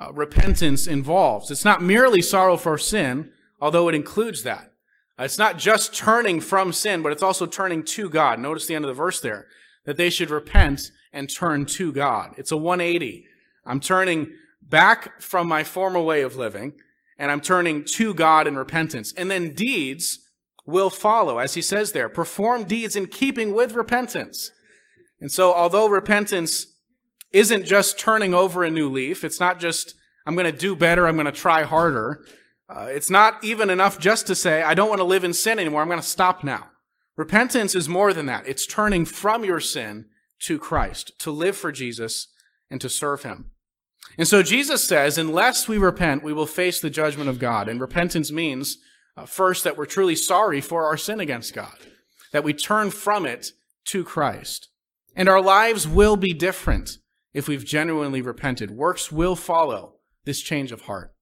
uh, 0.00 0.12
repentance 0.12 0.86
involves. 0.86 1.50
It's 1.50 1.64
not 1.64 1.82
merely 1.82 2.22
sorrow 2.22 2.56
for 2.56 2.78
sin, 2.78 3.30
although 3.60 3.88
it 3.88 3.94
includes 3.94 4.42
that. 4.42 4.72
Uh, 5.18 5.24
it's 5.24 5.38
not 5.38 5.58
just 5.58 5.94
turning 5.94 6.40
from 6.40 6.72
sin, 6.72 7.02
but 7.02 7.12
it's 7.12 7.22
also 7.22 7.46
turning 7.46 7.84
to 7.84 8.08
God. 8.08 8.38
Notice 8.38 8.66
the 8.66 8.74
end 8.74 8.84
of 8.84 8.88
the 8.88 8.94
verse 8.94 9.20
there, 9.20 9.46
that 9.84 9.96
they 9.96 10.10
should 10.10 10.30
repent 10.30 10.90
and 11.12 11.28
turn 11.28 11.66
to 11.66 11.92
God. 11.92 12.34
It's 12.36 12.52
a 12.52 12.56
180. 12.56 13.26
I'm 13.64 13.80
turning 13.80 14.32
back 14.60 15.20
from 15.20 15.46
my 15.46 15.64
former 15.64 16.00
way 16.00 16.22
of 16.22 16.36
living, 16.36 16.72
and 17.18 17.30
I'm 17.30 17.40
turning 17.40 17.84
to 17.84 18.14
God 18.14 18.46
in 18.46 18.56
repentance. 18.56 19.12
And 19.12 19.30
then 19.30 19.54
deeds 19.54 20.18
will 20.64 20.90
follow, 20.90 21.38
as 21.38 21.54
he 21.54 21.62
says 21.62 21.92
there, 21.92 22.08
perform 22.08 22.64
deeds 22.64 22.96
in 22.96 23.06
keeping 23.06 23.54
with 23.54 23.74
repentance. 23.74 24.50
And 25.20 25.30
so, 25.30 25.52
although 25.52 25.88
repentance 25.88 26.66
isn't 27.32 27.64
just 27.64 27.98
turning 27.98 28.34
over 28.34 28.64
a 28.64 28.70
new 28.70 28.88
leaf, 28.88 29.24
it's 29.24 29.40
not 29.40 29.58
just, 29.58 29.94
I'm 30.26 30.34
going 30.34 30.50
to 30.50 30.56
do 30.56 30.76
better, 30.76 31.06
I'm 31.06 31.16
going 31.16 31.26
to 31.26 31.32
try 31.32 31.62
harder. 31.62 32.24
Uh, 32.68 32.86
it's 32.90 33.10
not 33.10 33.42
even 33.44 33.70
enough 33.70 33.98
just 33.98 34.26
to 34.26 34.34
say, 34.34 34.62
I 34.62 34.74
don't 34.74 34.88
want 34.88 35.00
to 35.00 35.04
live 35.04 35.24
in 35.24 35.32
sin 35.32 35.58
anymore, 35.58 35.82
I'm 35.82 35.88
going 35.88 36.00
to 36.00 36.06
stop 36.06 36.44
now. 36.44 36.68
Repentance 37.16 37.74
is 37.74 37.88
more 37.88 38.12
than 38.12 38.26
that. 38.26 38.46
It's 38.46 38.66
turning 38.66 39.04
from 39.04 39.44
your 39.44 39.60
sin 39.60 40.06
to 40.40 40.58
Christ, 40.58 41.12
to 41.20 41.30
live 41.30 41.56
for 41.56 41.70
Jesus 41.70 42.28
and 42.70 42.80
to 42.80 42.88
serve 42.88 43.22
him. 43.22 43.50
And 44.18 44.26
so 44.26 44.42
Jesus 44.42 44.86
says, 44.86 45.18
unless 45.18 45.68
we 45.68 45.78
repent, 45.78 46.22
we 46.22 46.32
will 46.32 46.46
face 46.46 46.80
the 46.80 46.90
judgment 46.90 47.28
of 47.28 47.38
God. 47.38 47.68
And 47.68 47.80
repentance 47.80 48.32
means 48.32 48.78
uh, 49.16 49.26
first, 49.26 49.64
that 49.64 49.76
we're 49.76 49.86
truly 49.86 50.16
sorry 50.16 50.60
for 50.60 50.86
our 50.86 50.96
sin 50.96 51.20
against 51.20 51.54
God, 51.54 51.76
that 52.32 52.44
we 52.44 52.54
turn 52.54 52.90
from 52.90 53.26
it 53.26 53.52
to 53.86 54.04
Christ. 54.04 54.68
And 55.14 55.28
our 55.28 55.42
lives 55.42 55.86
will 55.86 56.16
be 56.16 56.32
different 56.32 56.98
if 57.34 57.48
we've 57.48 57.64
genuinely 57.64 58.22
repented. 58.22 58.70
Works 58.70 59.10
will 59.10 59.36
follow 59.36 59.94
this 60.24 60.40
change 60.40 60.72
of 60.72 60.82
heart. 60.82 61.14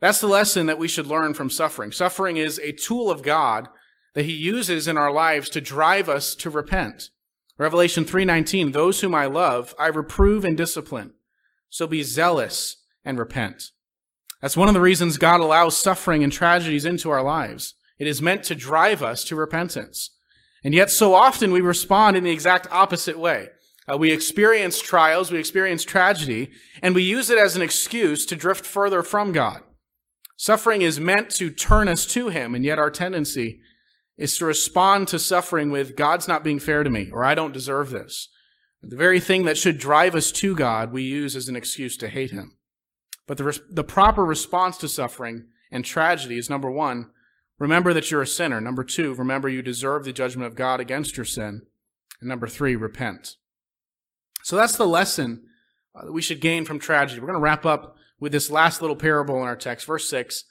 That's 0.00 0.20
the 0.20 0.26
lesson 0.26 0.66
that 0.66 0.78
we 0.78 0.88
should 0.88 1.06
learn 1.06 1.34
from 1.34 1.50
suffering. 1.50 1.92
Suffering 1.92 2.36
is 2.36 2.58
a 2.58 2.72
tool 2.72 3.10
of 3.10 3.22
God 3.22 3.68
that 4.14 4.24
he 4.24 4.32
uses 4.32 4.88
in 4.88 4.96
our 4.96 5.12
lives 5.12 5.50
to 5.50 5.60
drive 5.60 6.08
us 6.08 6.34
to 6.36 6.50
repent. 6.50 7.10
Revelation 7.58 8.04
3:19 8.04 8.72
Those 8.72 9.00
whom 9.00 9.14
I 9.14 9.26
love 9.26 9.74
I 9.78 9.88
reprove 9.88 10.44
and 10.44 10.56
discipline. 10.56 11.12
So 11.68 11.86
be 11.86 12.02
zealous 12.02 12.78
and 13.04 13.18
repent. 13.18 13.70
That's 14.40 14.56
one 14.56 14.68
of 14.68 14.74
the 14.74 14.80
reasons 14.80 15.18
God 15.18 15.40
allows 15.40 15.76
suffering 15.76 16.24
and 16.24 16.32
tragedies 16.32 16.86
into 16.86 17.10
our 17.10 17.22
lives. 17.22 17.74
It 17.98 18.06
is 18.06 18.22
meant 18.22 18.44
to 18.44 18.54
drive 18.54 19.02
us 19.02 19.22
to 19.24 19.36
repentance. 19.36 20.10
And 20.64 20.74
yet, 20.74 20.90
so 20.90 21.14
often 21.14 21.52
we 21.52 21.60
respond 21.60 22.16
in 22.16 22.24
the 22.24 22.30
exact 22.30 22.66
opposite 22.70 23.18
way. 23.18 23.50
Uh, 23.90 23.96
we 23.96 24.12
experience 24.12 24.80
trials, 24.80 25.32
we 25.32 25.38
experience 25.38 25.84
tragedy, 25.84 26.50
and 26.82 26.94
we 26.94 27.02
use 27.02 27.30
it 27.30 27.38
as 27.38 27.56
an 27.56 27.62
excuse 27.62 28.24
to 28.26 28.36
drift 28.36 28.64
further 28.64 29.02
from 29.02 29.32
God. 29.32 29.62
Suffering 30.36 30.82
is 30.82 31.00
meant 31.00 31.30
to 31.30 31.50
turn 31.50 31.88
us 31.88 32.06
to 32.06 32.28
Him, 32.28 32.54
and 32.54 32.64
yet 32.64 32.78
our 32.78 32.90
tendency 32.90 33.60
is 34.16 34.36
to 34.38 34.44
respond 34.44 35.08
to 35.08 35.18
suffering 35.18 35.70
with, 35.70 35.96
God's 35.96 36.28
not 36.28 36.44
being 36.44 36.60
fair 36.60 36.84
to 36.84 36.90
me, 36.90 37.10
or 37.12 37.24
I 37.24 37.34
don't 37.34 37.52
deserve 37.52 37.90
this. 37.90 38.28
The 38.82 38.96
very 38.96 39.18
thing 39.18 39.44
that 39.44 39.58
should 39.58 39.78
drive 39.78 40.14
us 40.14 40.30
to 40.32 40.54
God, 40.54 40.92
we 40.92 41.02
use 41.02 41.34
as 41.34 41.48
an 41.48 41.56
excuse 41.56 41.96
to 41.98 42.08
hate 42.08 42.30
Him. 42.30 42.56
But 43.26 43.38
the, 43.38 43.44
res- 43.44 43.60
the 43.68 43.84
proper 43.84 44.24
response 44.24 44.78
to 44.78 44.88
suffering 44.88 45.48
and 45.70 45.84
tragedy 45.84 46.38
is 46.38 46.48
number 46.48 46.70
one, 46.70 47.10
remember 47.58 47.92
that 47.92 48.10
you're 48.10 48.22
a 48.22 48.26
sinner. 48.26 48.60
Number 48.60 48.84
two, 48.84 49.14
remember 49.14 49.48
you 49.48 49.62
deserve 49.62 50.04
the 50.04 50.12
judgment 50.12 50.46
of 50.46 50.56
God 50.56 50.80
against 50.80 51.16
your 51.16 51.26
sin. 51.26 51.62
And 52.20 52.28
number 52.28 52.46
three, 52.46 52.76
repent. 52.76 53.36
So 54.42 54.56
that's 54.56 54.76
the 54.76 54.86
lesson 54.86 55.44
uh, 55.94 56.06
that 56.06 56.12
we 56.12 56.22
should 56.22 56.40
gain 56.40 56.64
from 56.64 56.78
tragedy. 56.78 57.20
We're 57.20 57.28
going 57.28 57.38
to 57.38 57.42
wrap 57.42 57.66
up 57.66 57.96
with 58.18 58.32
this 58.32 58.50
last 58.50 58.80
little 58.80 58.96
parable 58.96 59.36
in 59.36 59.48
our 59.48 59.56
text, 59.56 59.86
verse 59.86 60.08
6. 60.08 60.44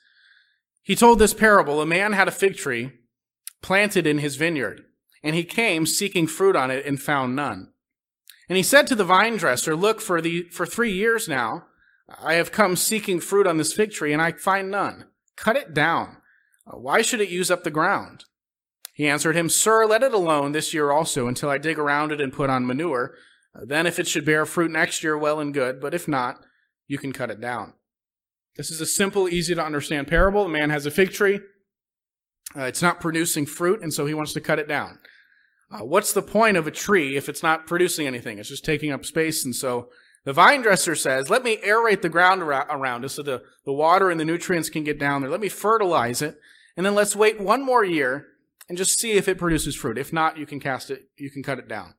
He 0.82 0.96
told 0.96 1.20
this 1.20 1.34
parable 1.34 1.82
A 1.82 1.86
man 1.86 2.14
had 2.14 2.28
a 2.28 2.32
fig 2.32 2.58
tree 2.58 2.92
planted 3.62 4.08
in 4.08 4.20
his 4.20 4.36
vineyard, 4.36 4.84
and 5.24 5.36
he 5.36 5.44
came 5.44 5.86
seeking 5.86 6.28
fruit 6.28 6.56
on 6.56 6.72
it 6.72 6.86
and 6.86 7.02
found 7.02 7.36
none. 7.36 7.72
And 8.48 8.58
he 8.58 8.64
said 8.64 8.88
to 8.88 8.96
the 8.96 9.04
vine 9.04 9.38
dresser, 9.38 9.76
Look, 9.76 10.02
for, 10.02 10.22
the, 10.22 10.44
for 10.50 10.66
three 10.66 10.92
years 10.92 11.28
now, 11.28 11.66
I 12.24 12.34
have 12.36 12.52
come 12.52 12.76
seeking 12.76 13.20
fruit 13.20 13.46
on 13.46 13.58
this 13.58 13.74
fig 13.74 13.92
tree, 13.92 14.14
and 14.14 14.22
I 14.22 14.32
find 14.32 14.72
none. 14.72 15.06
Cut 15.36 15.56
it 15.56 15.74
down. 15.74 16.18
Uh, 16.66 16.78
why 16.78 17.02
should 17.02 17.22
it 17.22 17.30
use 17.30 17.52
up 17.52 17.64
the 17.64 17.70
ground? 17.70 18.26
He 18.94 19.08
answered 19.08 19.36
him, 19.36 19.48
Sir, 19.48 19.86
let 19.86 20.04
it 20.04 20.14
alone 20.14 20.52
this 20.52 20.74
year 20.74 20.92
also, 20.92 21.28
until 21.28 21.50
I 21.50 21.58
dig 21.58 21.78
around 21.78 22.12
it 22.12 22.20
and 22.20 22.34
put 22.34 22.50
on 22.50 22.66
manure. 22.66 23.14
Uh, 23.60 23.66
then, 23.66 23.86
if 23.86 24.00
it 24.00 24.08
should 24.08 24.26
bear 24.26 24.46
fruit 24.46 24.72
next 24.72 25.04
year, 25.04 25.18
well 25.18 25.40
and 25.40 25.54
good, 25.54 25.82
but 25.82 25.94
if 25.94 26.08
not, 26.08 26.38
you 26.88 26.98
can 26.98 27.12
cut 27.12 27.32
it 27.32 27.42
down. 27.42 27.74
This 28.56 28.72
is 28.72 28.82
a 28.82 28.86
simple, 28.86 29.28
easy 29.28 29.56
to 29.56 29.64
understand 29.64 30.08
parable. 30.08 30.46
A 30.46 30.50
man 30.50 30.70
has 30.70 30.86
a 30.86 30.92
fig 30.92 31.12
tree. 31.12 31.40
Uh, 32.56 32.64
it's 32.64 32.82
not 32.82 33.00
producing 33.00 33.46
fruit, 33.46 33.82
and 33.82 33.94
so 33.94 34.06
he 34.06 34.14
wants 34.14 34.34
to 34.34 34.42
cut 34.42 34.60
it 34.60 34.68
down. 34.68 35.00
Uh, 35.72 35.86
what's 35.86 36.14
the 36.14 36.22
point 36.22 36.58
of 36.58 36.66
a 36.66 36.72
tree 36.72 37.16
if 37.16 37.30
it's 37.30 37.44
not 37.44 37.68
producing 37.68 38.08
anything? 38.08 38.40
It's 38.40 38.50
just 38.50 38.66
taking 38.66 38.92
up 38.92 39.06
space, 39.06 39.46
and 39.46 39.56
so 39.56 39.90
the 40.26 40.34
vine 40.34 40.62
dresser 40.62 40.96
says, 40.96 41.30
let 41.30 41.44
me 41.44 41.58
aerate 41.58 42.02
the 42.02 42.10
ground 42.10 42.42
around 42.42 43.06
it 43.06 43.10
so 43.10 43.24
the, 43.24 43.42
the 43.66 43.74
water 43.74 44.10
and 44.10 44.20
the 44.20 44.26
nutrients 44.26 44.70
can 44.70 44.84
get 44.84 45.00
down 45.00 45.22
there. 45.22 45.30
Let 45.30 45.40
me 45.40 45.50
fertilize 45.50 46.22
it. 46.22 46.38
And 46.76 46.86
then 46.86 46.96
let's 46.96 47.16
wait 47.16 47.40
one 47.40 47.64
more 47.66 47.84
year 47.84 48.28
and 48.68 48.78
just 48.78 49.00
see 49.00 49.14
if 49.14 49.28
it 49.28 49.38
produces 49.38 49.76
fruit. 49.76 49.98
If 49.98 50.12
not, 50.12 50.38
you 50.38 50.46
can 50.46 50.60
cast 50.60 50.92
it, 50.92 51.04
you 51.18 51.32
can 51.32 51.44
cut 51.44 51.60
it 51.60 51.68
down. 51.68 51.96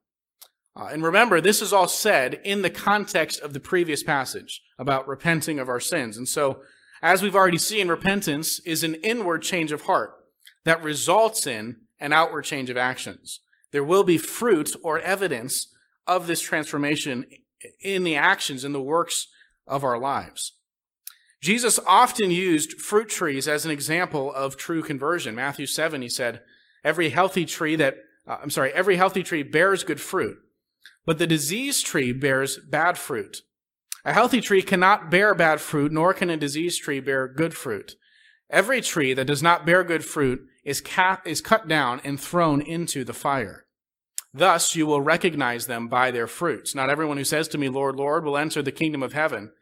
Uh, 0.77 0.89
and 0.93 1.03
remember, 1.03 1.41
this 1.41 1.61
is 1.61 1.73
all 1.73 1.89
said 1.89 2.41
in 2.45 2.63
the 2.63 2.71
context 2.71 3.41
of 3.41 3.53
the 3.53 3.61
previous 3.61 4.03
passage 4.03 4.63
about 4.79 5.09
repenting 5.09 5.59
of 5.59 5.69
our 5.69 5.81
sins. 5.81 6.17
And 6.17 6.29
so, 6.29 6.61
as 7.03 7.23
we've 7.23 7.35
already 7.35 7.59
seen, 7.59 7.89
repentance 7.89 8.61
is 8.61 8.85
an 8.85 8.95
inward 8.97 9.43
change 9.43 9.73
of 9.73 9.83
heart 9.83 10.13
that 10.65 10.83
results 10.83 11.47
in 11.47 11.77
an 11.99 12.13
outward 12.13 12.43
change 12.43 12.71
of 12.71 12.77
actions. 12.77 13.41
There 13.73 13.85
will 13.85 14.05
be 14.05 14.19
fruit 14.19 14.75
or 14.83 15.01
evidence 15.01 15.69
of 16.07 16.27
this 16.27 16.41
transformation 16.41 17.25
in 17.81 18.05
the 18.05 18.17
actions, 18.17 18.65
in 18.65 18.73
the 18.73 18.83
works 18.83 19.29
of 19.67 19.85
our 19.85 19.99
lives. 19.99 20.53
Jesus 21.41 21.79
often 21.87 22.31
used 22.31 22.81
fruit 22.81 23.09
trees 23.09 23.49
as 23.49 23.65
an 23.65 23.71
example 23.71 24.33
of 24.33 24.57
true 24.57 24.83
conversion. 24.83 25.35
Matthew 25.35 25.67
7, 25.67 26.03
he 26.03 26.09
said, 26.09 26.43
every 26.85 27.11
healthy 27.11 27.47
tree 27.47 27.77
that, 27.77 27.97
uh, 28.27 28.39
I'm 28.43 28.51
sorry, 28.51 28.73
every 28.73 28.97
healthy 28.97 29.23
tree 29.23 29.43
bears 29.43 29.85
good 29.85 30.01
fruit, 30.01 30.39
but 31.07 31.19
the 31.19 31.27
diseased 31.27 31.87
tree 31.87 32.13
bears 32.13 32.59
bad 32.59 32.99
fruit. 32.99 33.43
A 34.05 34.13
healthy 34.13 34.41
tree 34.41 34.63
cannot 34.63 35.11
bear 35.11 35.35
bad 35.35 35.61
fruit, 35.61 35.93
nor 35.93 36.15
can 36.15 36.31
a 36.31 36.37
diseased 36.37 36.83
tree 36.83 37.01
bear 37.01 37.29
good 37.29 37.55
fruit. 37.55 37.97
Every 38.49 38.81
tree 38.81 39.15
that 39.15 39.27
does 39.27 39.43
not 39.43 39.67
bear 39.67 39.85
good 39.85 40.05
fruit 40.05 40.41
is, 40.65 40.81
cat, 40.81 41.21
is 41.25 41.41
cut 41.41 41.69
down 41.69 42.01
and 42.03 42.19
thrown 42.19 42.61
into 42.61 43.05
the 43.05 43.13
fire. 43.13 43.67
Thus 44.33 44.75
you 44.75 44.87
will 44.87 45.01
recognize 45.01 45.67
them 45.67 45.89
by 45.89 46.11
their 46.11 46.27
fruits. 46.27 46.75
Not 46.75 46.91
everyone 46.91 47.17
who 47.17 47.25
says 47.25 47.49
to 47.49 47.59
me, 47.59 47.69
Lord, 47.69 47.97
Lord, 47.97 48.25
will 48.25 48.37
enter 48.37 48.63
the 48.63 48.73
kingdom 48.73 49.03
of 49.03 49.13
heaven, 49.13 49.53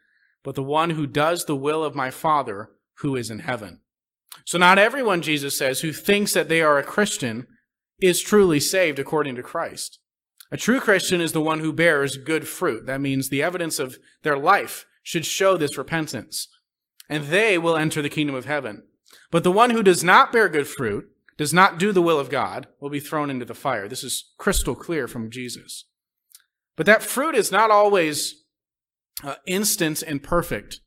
but 0.44 0.54
the 0.54 0.62
one 0.62 0.90
who 0.90 1.06
does 1.06 1.44
the 1.44 1.56
will 1.56 1.82
of 1.82 1.94
my 1.94 2.10
Father 2.10 2.70
who 2.98 3.16
is 3.16 3.30
in 3.30 3.40
heaven. 3.40 3.80
So 4.44 4.58
not 4.58 4.78
everyone, 4.78 5.22
Jesus 5.22 5.56
says, 5.56 5.80
who 5.80 5.92
thinks 5.92 6.32
that 6.34 6.48
they 6.48 6.62
are 6.62 6.78
a 6.78 6.82
Christian 6.82 7.46
is 8.00 8.20
truly 8.20 8.60
saved 8.60 8.98
according 8.98 9.34
to 9.36 9.42
Christ. 9.42 9.98
A 10.50 10.56
true 10.56 10.80
Christian 10.80 11.20
is 11.20 11.32
the 11.32 11.40
one 11.40 11.60
who 11.60 11.72
bears 11.72 12.16
good 12.16 12.48
fruit. 12.48 12.86
That 12.86 13.00
means 13.00 13.28
the 13.28 13.42
evidence 13.42 13.78
of 13.78 13.98
their 14.22 14.38
life 14.38 14.86
should 15.02 15.26
show 15.26 15.56
this 15.56 15.76
repentance, 15.76 16.48
and 17.08 17.24
they 17.24 17.58
will 17.58 17.76
enter 17.76 18.00
the 18.00 18.08
kingdom 18.08 18.34
of 18.34 18.46
heaven. 18.46 18.82
But 19.30 19.44
the 19.44 19.52
one 19.52 19.70
who 19.70 19.82
does 19.82 20.02
not 20.02 20.32
bear 20.32 20.48
good 20.48 20.66
fruit, 20.66 21.10
does 21.36 21.52
not 21.52 21.78
do 21.78 21.92
the 21.92 22.02
will 22.02 22.18
of 22.18 22.30
God, 22.30 22.66
will 22.80 22.90
be 22.90 23.00
thrown 23.00 23.30
into 23.30 23.44
the 23.44 23.54
fire. 23.54 23.88
This 23.88 24.02
is 24.02 24.32
crystal 24.38 24.74
clear 24.74 25.06
from 25.06 25.30
Jesus. 25.30 25.84
But 26.76 26.86
that 26.86 27.02
fruit 27.02 27.34
is 27.34 27.52
not 27.52 27.70
always 27.70 28.44
uh, 29.22 29.34
instant 29.46 30.02
and 30.02 30.22
perfect. 30.22 30.80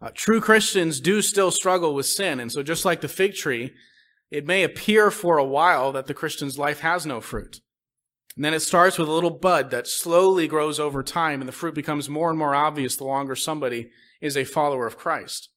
Uh, 0.00 0.10
true 0.14 0.40
Christians 0.40 1.00
do 1.00 1.22
still 1.22 1.50
struggle 1.50 1.94
with 1.94 2.06
sin. 2.06 2.40
And 2.40 2.50
so, 2.50 2.62
just 2.62 2.84
like 2.84 3.00
the 3.00 3.08
fig 3.08 3.34
tree, 3.34 3.72
it 4.30 4.46
may 4.46 4.62
appear 4.62 5.10
for 5.10 5.38
a 5.38 5.44
while 5.44 5.92
that 5.92 6.06
the 6.06 6.14
Christian's 6.14 6.58
life 6.58 6.80
has 6.80 7.06
no 7.06 7.20
fruit. 7.20 7.60
And 8.36 8.44
then 8.44 8.54
it 8.54 8.60
starts 8.60 8.98
with 8.98 9.08
a 9.08 9.12
little 9.12 9.30
bud 9.30 9.70
that 9.70 9.86
slowly 9.86 10.48
grows 10.48 10.80
over 10.80 11.02
time, 11.02 11.40
and 11.40 11.48
the 11.48 11.52
fruit 11.52 11.74
becomes 11.74 12.08
more 12.08 12.30
and 12.30 12.38
more 12.38 12.54
obvious 12.54 12.96
the 12.96 13.04
longer 13.04 13.36
somebody 13.36 13.90
is 14.20 14.36
a 14.36 14.44
follower 14.44 14.86
of 14.86 14.98
Christ. 14.98 15.50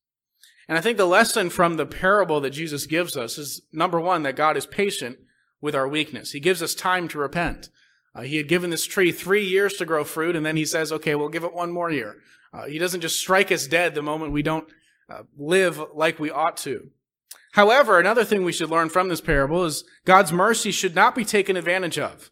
And 0.67 0.77
I 0.77 0.81
think 0.81 0.97
the 0.97 1.05
lesson 1.05 1.49
from 1.49 1.77
the 1.77 1.85
parable 1.85 2.41
that 2.41 2.51
Jesus 2.51 2.85
gives 2.85 3.15
us 3.15 3.37
is 3.37 3.61
number 3.71 3.99
one, 3.99 4.23
that 4.23 4.35
God 4.35 4.57
is 4.57 4.65
patient 4.65 5.17
with 5.61 5.75
our 5.75 5.87
weakness. 5.87 6.33
He 6.33 6.39
gives 6.39 6.61
us 6.61 6.75
time 6.75 7.07
to 7.07 7.17
repent. 7.17 7.69
Uh, 8.13 8.21
he 8.21 8.37
had 8.37 8.47
given 8.47 8.69
this 8.69 8.85
tree 8.85 9.11
three 9.11 9.45
years 9.45 9.73
to 9.75 9.85
grow 9.85 10.03
fruit, 10.03 10.35
and 10.35 10.45
then 10.45 10.57
he 10.57 10.65
says, 10.65 10.91
okay, 10.91 11.15
we'll 11.15 11.29
give 11.29 11.43
it 11.43 11.53
one 11.53 11.71
more 11.71 11.89
year. 11.89 12.17
Uh, 12.53 12.65
he 12.65 12.77
doesn't 12.77 13.01
just 13.01 13.19
strike 13.19 13.51
us 13.51 13.67
dead 13.67 13.95
the 13.95 14.01
moment 14.01 14.31
we 14.31 14.41
don't 14.43 14.67
uh, 15.09 15.23
live 15.37 15.81
like 15.93 16.19
we 16.19 16.29
ought 16.29 16.57
to. 16.57 16.89
However, 17.53 17.99
another 17.99 18.23
thing 18.23 18.43
we 18.43 18.51
should 18.51 18.69
learn 18.69 18.89
from 18.89 19.09
this 19.09 19.21
parable 19.21 19.65
is 19.65 19.83
God's 20.05 20.31
mercy 20.31 20.71
should 20.71 20.95
not 20.95 21.15
be 21.15 21.25
taken 21.25 21.57
advantage 21.57 21.97
of. 21.97 22.29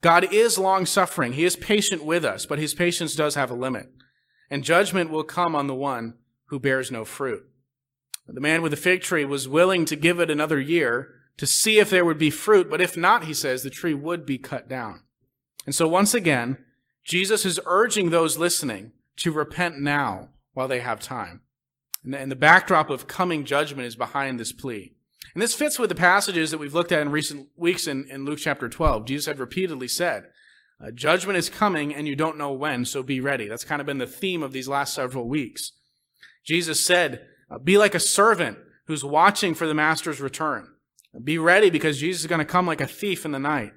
God 0.00 0.32
is 0.32 0.58
long 0.58 0.86
suffering. 0.86 1.32
He 1.32 1.44
is 1.44 1.56
patient 1.56 2.04
with 2.04 2.24
us, 2.24 2.46
but 2.46 2.58
his 2.58 2.74
patience 2.74 3.14
does 3.14 3.34
have 3.34 3.50
a 3.50 3.54
limit. 3.54 3.90
And 4.50 4.64
judgment 4.64 5.10
will 5.10 5.24
come 5.24 5.54
on 5.54 5.66
the 5.66 5.74
one 5.74 6.14
who 6.46 6.60
bears 6.60 6.90
no 6.90 7.04
fruit. 7.04 7.44
The 8.26 8.40
man 8.40 8.62
with 8.62 8.72
the 8.72 8.76
fig 8.76 9.02
tree 9.02 9.24
was 9.24 9.48
willing 9.48 9.84
to 9.86 9.96
give 9.96 10.20
it 10.20 10.30
another 10.30 10.60
year 10.60 11.14
to 11.38 11.46
see 11.46 11.78
if 11.78 11.88
there 11.88 12.04
would 12.04 12.18
be 12.18 12.30
fruit, 12.30 12.68
but 12.68 12.80
if 12.80 12.96
not, 12.96 13.24
he 13.24 13.34
says, 13.34 13.62
the 13.62 13.70
tree 13.70 13.94
would 13.94 14.26
be 14.26 14.38
cut 14.38 14.68
down. 14.68 15.02
And 15.64 15.74
so 15.74 15.88
once 15.88 16.14
again, 16.14 16.58
Jesus 17.04 17.46
is 17.46 17.60
urging 17.64 18.10
those 18.10 18.36
listening 18.36 18.92
to 19.16 19.32
repent 19.32 19.80
now 19.80 20.28
while 20.52 20.68
they 20.68 20.80
have 20.80 21.00
time. 21.00 21.40
And 22.04 22.30
the 22.30 22.36
backdrop 22.36 22.90
of 22.90 23.06
coming 23.06 23.44
judgment 23.44 23.86
is 23.86 23.96
behind 23.96 24.38
this 24.38 24.52
plea. 24.52 24.94
And 25.34 25.42
this 25.42 25.54
fits 25.54 25.78
with 25.78 25.88
the 25.88 25.94
passages 25.94 26.50
that 26.50 26.58
we've 26.58 26.74
looked 26.74 26.92
at 26.92 27.02
in 27.02 27.10
recent 27.10 27.48
weeks 27.56 27.86
in, 27.86 28.08
in 28.10 28.24
Luke 28.24 28.38
chapter 28.38 28.68
12. 28.68 29.04
Jesus 29.04 29.26
had 29.26 29.38
repeatedly 29.38 29.88
said, 29.88 30.24
uh, 30.80 30.90
Judgment 30.90 31.36
is 31.36 31.50
coming 31.50 31.94
and 31.94 32.06
you 32.06 32.16
don't 32.16 32.38
know 32.38 32.52
when, 32.52 32.84
so 32.84 33.02
be 33.02 33.20
ready. 33.20 33.48
That's 33.48 33.64
kind 33.64 33.80
of 33.80 33.86
been 33.86 33.98
the 33.98 34.06
theme 34.06 34.42
of 34.42 34.52
these 34.52 34.68
last 34.68 34.94
several 34.94 35.28
weeks. 35.28 35.72
Jesus 36.44 36.84
said, 36.84 37.26
Be 37.62 37.78
like 37.78 37.94
a 37.94 38.00
servant 38.00 38.58
who's 38.86 39.04
watching 39.04 39.54
for 39.54 39.66
the 39.66 39.74
master's 39.74 40.20
return. 40.20 40.68
Be 41.22 41.38
ready 41.38 41.70
because 41.70 41.98
Jesus 41.98 42.22
is 42.22 42.26
going 42.26 42.38
to 42.38 42.44
come 42.44 42.66
like 42.66 42.80
a 42.80 42.86
thief 42.86 43.24
in 43.24 43.32
the 43.32 43.38
night. 43.38 43.72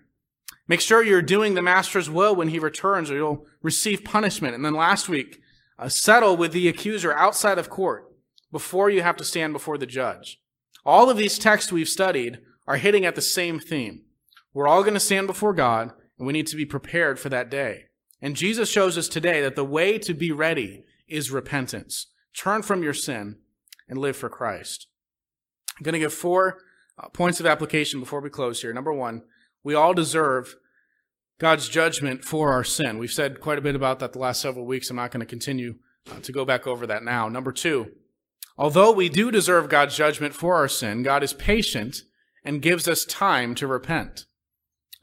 Make 0.67 0.81
sure 0.81 1.03
you're 1.03 1.21
doing 1.21 1.53
the 1.53 1.61
master's 1.61 2.09
will 2.09 2.35
when 2.35 2.49
he 2.49 2.59
returns 2.59 3.09
or 3.09 3.15
you'll 3.15 3.45
receive 3.61 4.03
punishment. 4.03 4.55
And 4.55 4.63
then 4.63 4.73
last 4.73 5.09
week, 5.09 5.41
uh, 5.77 5.89
settle 5.89 6.37
with 6.37 6.53
the 6.53 6.67
accuser 6.67 7.13
outside 7.13 7.57
of 7.57 7.69
court 7.69 8.05
before 8.51 8.89
you 8.89 9.01
have 9.01 9.17
to 9.17 9.25
stand 9.25 9.53
before 9.53 9.77
the 9.77 9.85
judge. 9.85 10.40
All 10.85 11.09
of 11.09 11.17
these 11.17 11.37
texts 11.37 11.71
we've 11.71 11.89
studied 11.89 12.39
are 12.67 12.77
hitting 12.77 13.05
at 13.05 13.15
the 13.15 13.21
same 13.21 13.59
theme. 13.59 14.03
We're 14.53 14.67
all 14.67 14.81
going 14.81 14.95
to 14.95 14.99
stand 14.99 15.27
before 15.27 15.53
God, 15.53 15.91
and 16.17 16.27
we 16.27 16.33
need 16.33 16.47
to 16.47 16.55
be 16.55 16.65
prepared 16.65 17.19
for 17.19 17.29
that 17.29 17.49
day. 17.49 17.85
And 18.21 18.35
Jesus 18.35 18.69
shows 18.69 18.97
us 18.97 19.07
today 19.07 19.41
that 19.41 19.55
the 19.55 19.63
way 19.63 19.97
to 19.99 20.13
be 20.13 20.31
ready 20.31 20.83
is 21.07 21.31
repentance. 21.31 22.07
Turn 22.35 22.61
from 22.61 22.83
your 22.83 22.93
sin 22.93 23.37
and 23.87 23.97
live 23.97 24.15
for 24.15 24.29
Christ. 24.29 24.87
I'm 25.77 25.83
going 25.83 25.93
to 25.93 25.99
give 25.99 26.13
four 26.13 26.59
uh, 26.97 27.07
points 27.09 27.39
of 27.39 27.45
application 27.45 27.99
before 27.99 28.21
we 28.21 28.29
close 28.29 28.61
here. 28.61 28.73
Number 28.73 28.93
one, 28.93 29.23
we 29.63 29.73
all 29.73 29.93
deserve 29.93 30.55
God's 31.39 31.67
judgment 31.69 32.23
for 32.23 32.51
our 32.51 32.63
sin. 32.63 32.99
We've 32.99 33.11
said 33.11 33.41
quite 33.41 33.57
a 33.57 33.61
bit 33.61 33.75
about 33.75 33.99
that 33.99 34.13
the 34.13 34.19
last 34.19 34.41
several 34.41 34.65
weeks. 34.65 34.89
I'm 34.89 34.97
not 34.97 35.11
going 35.11 35.21
to 35.21 35.25
continue 35.25 35.75
uh, 36.11 36.19
to 36.19 36.31
go 36.31 36.45
back 36.45 36.67
over 36.67 36.85
that 36.87 37.03
now. 37.03 37.27
Number 37.27 37.51
two, 37.51 37.91
Although 38.61 38.91
we 38.91 39.09
do 39.09 39.31
deserve 39.31 39.69
God's 39.69 39.95
judgment 39.95 40.35
for 40.35 40.55
our 40.55 40.67
sin, 40.67 41.01
God 41.01 41.23
is 41.23 41.33
patient 41.33 42.03
and 42.45 42.61
gives 42.61 42.87
us 42.87 43.05
time 43.05 43.55
to 43.55 43.65
repent. 43.65 44.25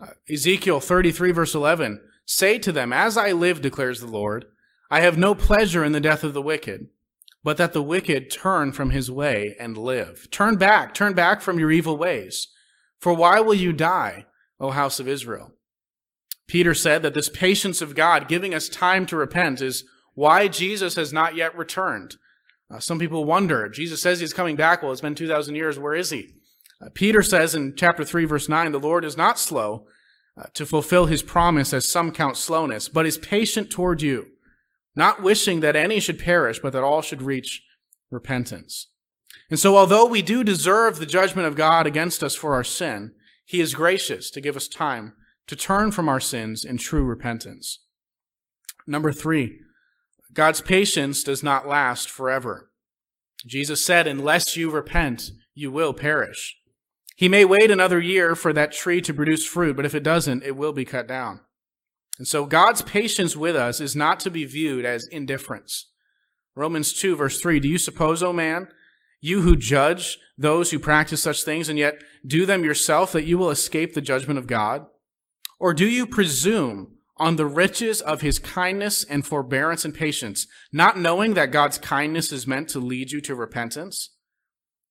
Uh, 0.01 0.11
Ezekiel 0.31 0.79
33 0.79 1.33
verse 1.33 1.57
11, 1.57 2.01
Say 2.25 2.61
to 2.61 2.71
them, 2.71 2.92
As 2.92 3.16
I 3.16 3.33
live, 3.33 3.61
declares 3.61 3.99
the 3.99 4.07
Lord, 4.07 4.44
I 4.92 5.01
have 5.01 5.18
no 5.18 5.35
pleasure 5.35 5.83
in 5.83 5.90
the 5.90 5.99
death 5.99 6.23
of 6.23 6.35
the 6.35 6.40
wicked, 6.40 6.87
but 7.42 7.57
that 7.57 7.73
the 7.73 7.83
wicked 7.83 8.31
turn 8.31 8.71
from 8.71 8.90
his 8.90 9.11
way 9.11 9.57
and 9.59 9.77
live. 9.77 10.29
Turn 10.31 10.55
back, 10.55 10.94
turn 10.94 11.14
back 11.14 11.40
from 11.40 11.59
your 11.59 11.73
evil 11.73 11.97
ways. 11.97 12.47
For 13.01 13.12
why 13.12 13.40
will 13.40 13.55
you 13.55 13.73
die, 13.73 14.27
O 14.61 14.71
house 14.71 15.01
of 15.01 15.09
Israel? 15.09 15.51
Peter 16.47 16.75
said 16.75 17.03
that 17.03 17.14
this 17.14 17.29
patience 17.29 17.83
of 17.83 17.97
God 17.97 18.29
giving 18.29 18.55
us 18.55 18.68
time 18.68 19.05
to 19.07 19.16
repent 19.16 19.61
is 19.61 19.83
why 20.14 20.47
Jesus 20.47 20.94
has 20.94 21.12
not 21.12 21.35
yet 21.35 21.59
returned. 21.59 22.18
Uh, 22.70 22.78
some 22.78 22.98
people 22.98 23.24
wonder. 23.24 23.68
Jesus 23.68 24.02
says 24.02 24.20
he's 24.20 24.33
coming 24.33 24.57
back. 24.57 24.83
Well, 24.83 24.92
it's 24.92 25.00
been 25.00 25.14
2,000 25.14 25.54
years. 25.54 25.78
Where 25.78 25.94
is 25.94 26.11
he? 26.11 26.35
Uh, 26.81 26.88
Peter 26.92 27.22
says 27.22 27.54
in 27.54 27.74
chapter 27.76 28.04
3, 28.04 28.24
verse 28.24 28.48
9, 28.48 28.72
the 28.72 28.78
Lord 28.78 29.04
is 29.04 29.16
not 29.16 29.38
slow 29.38 29.87
uh, 30.37 30.44
to 30.54 30.66
fulfill 30.66 31.07
his 31.07 31.22
promise 31.22 31.72
as 31.72 31.88
some 31.88 32.12
count 32.12 32.37
slowness, 32.37 32.88
but 32.88 33.07
is 33.07 33.18
patient 33.18 33.70
toward 33.70 34.02
you, 34.02 34.26
not 34.94 35.22
wishing 35.22 35.61
that 35.61 35.76
any 35.76 35.98
should 35.98 36.18
perish, 36.18 36.61
but 36.61 36.72
that 36.72 36.85
all 36.85 37.02
should 37.02 37.22
reach 37.22 37.62
repentance. 38.11 38.88
And 39.50 39.59
so, 39.59 39.76
although 39.76 40.04
we 40.04 40.22
do 40.22 40.44
deserve 40.44 40.98
the 40.98 41.07
judgment 41.07 41.48
of 41.48 41.57
God 41.57 41.87
against 41.87 42.22
us 42.22 42.35
for 42.35 42.54
our 42.54 42.64
sin, 42.64 43.12
he 43.44 43.61
is 43.61 43.74
gracious 43.74 44.31
to 44.31 44.40
give 44.40 44.57
us 44.57 44.68
time 44.68 45.14
to 45.46 45.57
turn 45.57 45.90
from 45.90 46.09
our 46.09 46.20
sins 46.20 46.64
in 46.64 46.76
true 46.76 47.04
repentance. 47.04 47.81
Number 48.87 49.11
three, 49.11 49.61
God's 50.38 50.61
patience 50.61 51.24
does 51.24 51.42
not 51.42 51.66
last 51.66 52.09
forever. 52.09 52.70
Jesus 53.44 53.85
said, 53.85 54.07
Unless 54.07 54.57
you 54.57 54.70
repent, 54.70 55.33
you 55.53 55.72
will 55.72 55.92
perish. 55.92 56.57
He 57.16 57.29
may 57.29 57.44
wait 57.44 57.72
another 57.72 58.01
year 58.01 58.37
for 58.37 58.53
that 58.53 58.70
tree 58.70 59.01
to 59.01 59.12
produce 59.12 59.44
fruit, 59.44 59.74
but 59.74 59.85
if 59.85 59.96
it 59.96 60.05
doesn't, 60.05 60.44
it 60.44 60.55
will 60.55 60.72
be 60.72 60.85
cut 60.85 61.09
down. 61.09 61.40
And 62.18 62.29
so 62.29 62.46
God's 62.46 62.83
patience 62.83 63.37
with 63.37 63.57
us 63.57 63.81
is 63.81 63.96
not 63.96 64.20
to 64.20 64.31
be 64.31 64.44
viewed 64.44 64.85
as 64.85 65.09
indifference. 65.09 65.90
Romans 66.55 66.92
2, 66.92 67.16
verse 67.16 67.40
3 67.40 67.59
Do 67.59 67.66
you 67.66 67.77
suppose, 67.77 68.22
O 68.22 68.33
man, 68.33 68.68
you 69.20 69.40
who 69.40 69.57
judge 69.57 70.18
those 70.38 70.70
who 70.70 70.79
practice 70.79 71.20
such 71.20 71.42
things 71.42 71.68
and 71.68 71.81
yet 71.81 72.01
do 72.24 72.46
them 72.46 72.62
yourself, 72.62 73.11
that 73.11 73.27
you 73.27 73.38
will 73.38 73.51
escape 73.51 73.94
the 73.94 74.01
judgment 74.01 74.38
of 74.38 74.46
God? 74.46 74.87
Or 75.59 75.74
do 75.74 75.88
you 75.88 76.07
presume 76.07 76.98
on 77.18 77.37
the 77.37 77.46
riches 77.46 78.00
of 78.00 78.20
his 78.20 78.38
kindness 78.38 79.04
and 79.04 79.26
forbearance 79.26 79.85
and 79.85 79.94
patience, 79.94 80.46
not 80.72 80.98
knowing 80.98 81.35
that 81.35 81.52
God's 81.52 81.78
kindness 81.78 82.33
is 82.33 82.46
meant 82.46 82.68
to 82.70 82.78
lead 82.78 83.11
you 83.11 83.20
to 83.22 83.35
repentance. 83.35 84.11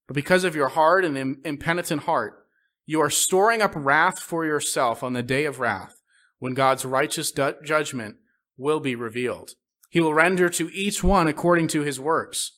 But 0.07 0.15
because 0.15 0.43
of 0.43 0.55
your 0.55 0.69
hard 0.69 1.05
and 1.05 1.37
impenitent 1.45 2.03
heart, 2.03 2.45
you 2.85 3.01
are 3.01 3.09
storing 3.09 3.61
up 3.61 3.73
wrath 3.75 4.19
for 4.19 4.45
yourself 4.45 5.03
on 5.03 5.13
the 5.13 5.23
day 5.23 5.45
of 5.45 5.59
wrath, 5.59 6.01
when 6.39 6.53
God's 6.53 6.85
righteous 6.85 7.31
judgment 7.31 8.15
will 8.57 8.79
be 8.79 8.95
revealed. 8.95 9.51
He 9.89 9.99
will 9.99 10.13
render 10.13 10.49
to 10.49 10.69
each 10.73 11.03
one 11.03 11.27
according 11.27 11.67
to 11.69 11.81
his 11.81 11.99
works. 11.99 12.53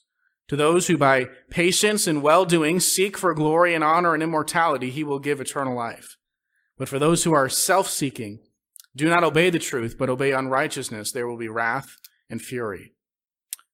To 0.49 0.55
those 0.55 0.87
who 0.87 0.97
by 0.97 1.29
patience 1.49 2.07
and 2.07 2.23
well 2.23 2.43
doing 2.43 2.79
seek 2.79 3.17
for 3.17 3.33
glory 3.35 3.75
and 3.75 3.83
honor 3.83 4.13
and 4.13 4.23
immortality, 4.23 4.89
he 4.89 5.03
will 5.03 5.19
give 5.19 5.39
eternal 5.39 5.75
life. 5.75 6.17
But 6.77 6.89
for 6.89 6.97
those 6.97 7.23
who 7.23 7.33
are 7.33 7.49
self 7.49 7.87
seeking, 7.87 8.39
do 8.99 9.09
not 9.09 9.23
obey 9.23 9.49
the 9.49 9.59
truth, 9.59 9.97
but 9.97 10.09
obey 10.09 10.31
unrighteousness. 10.31 11.11
There 11.11 11.27
will 11.27 11.37
be 11.37 11.47
wrath 11.47 11.97
and 12.29 12.41
fury. 12.41 12.93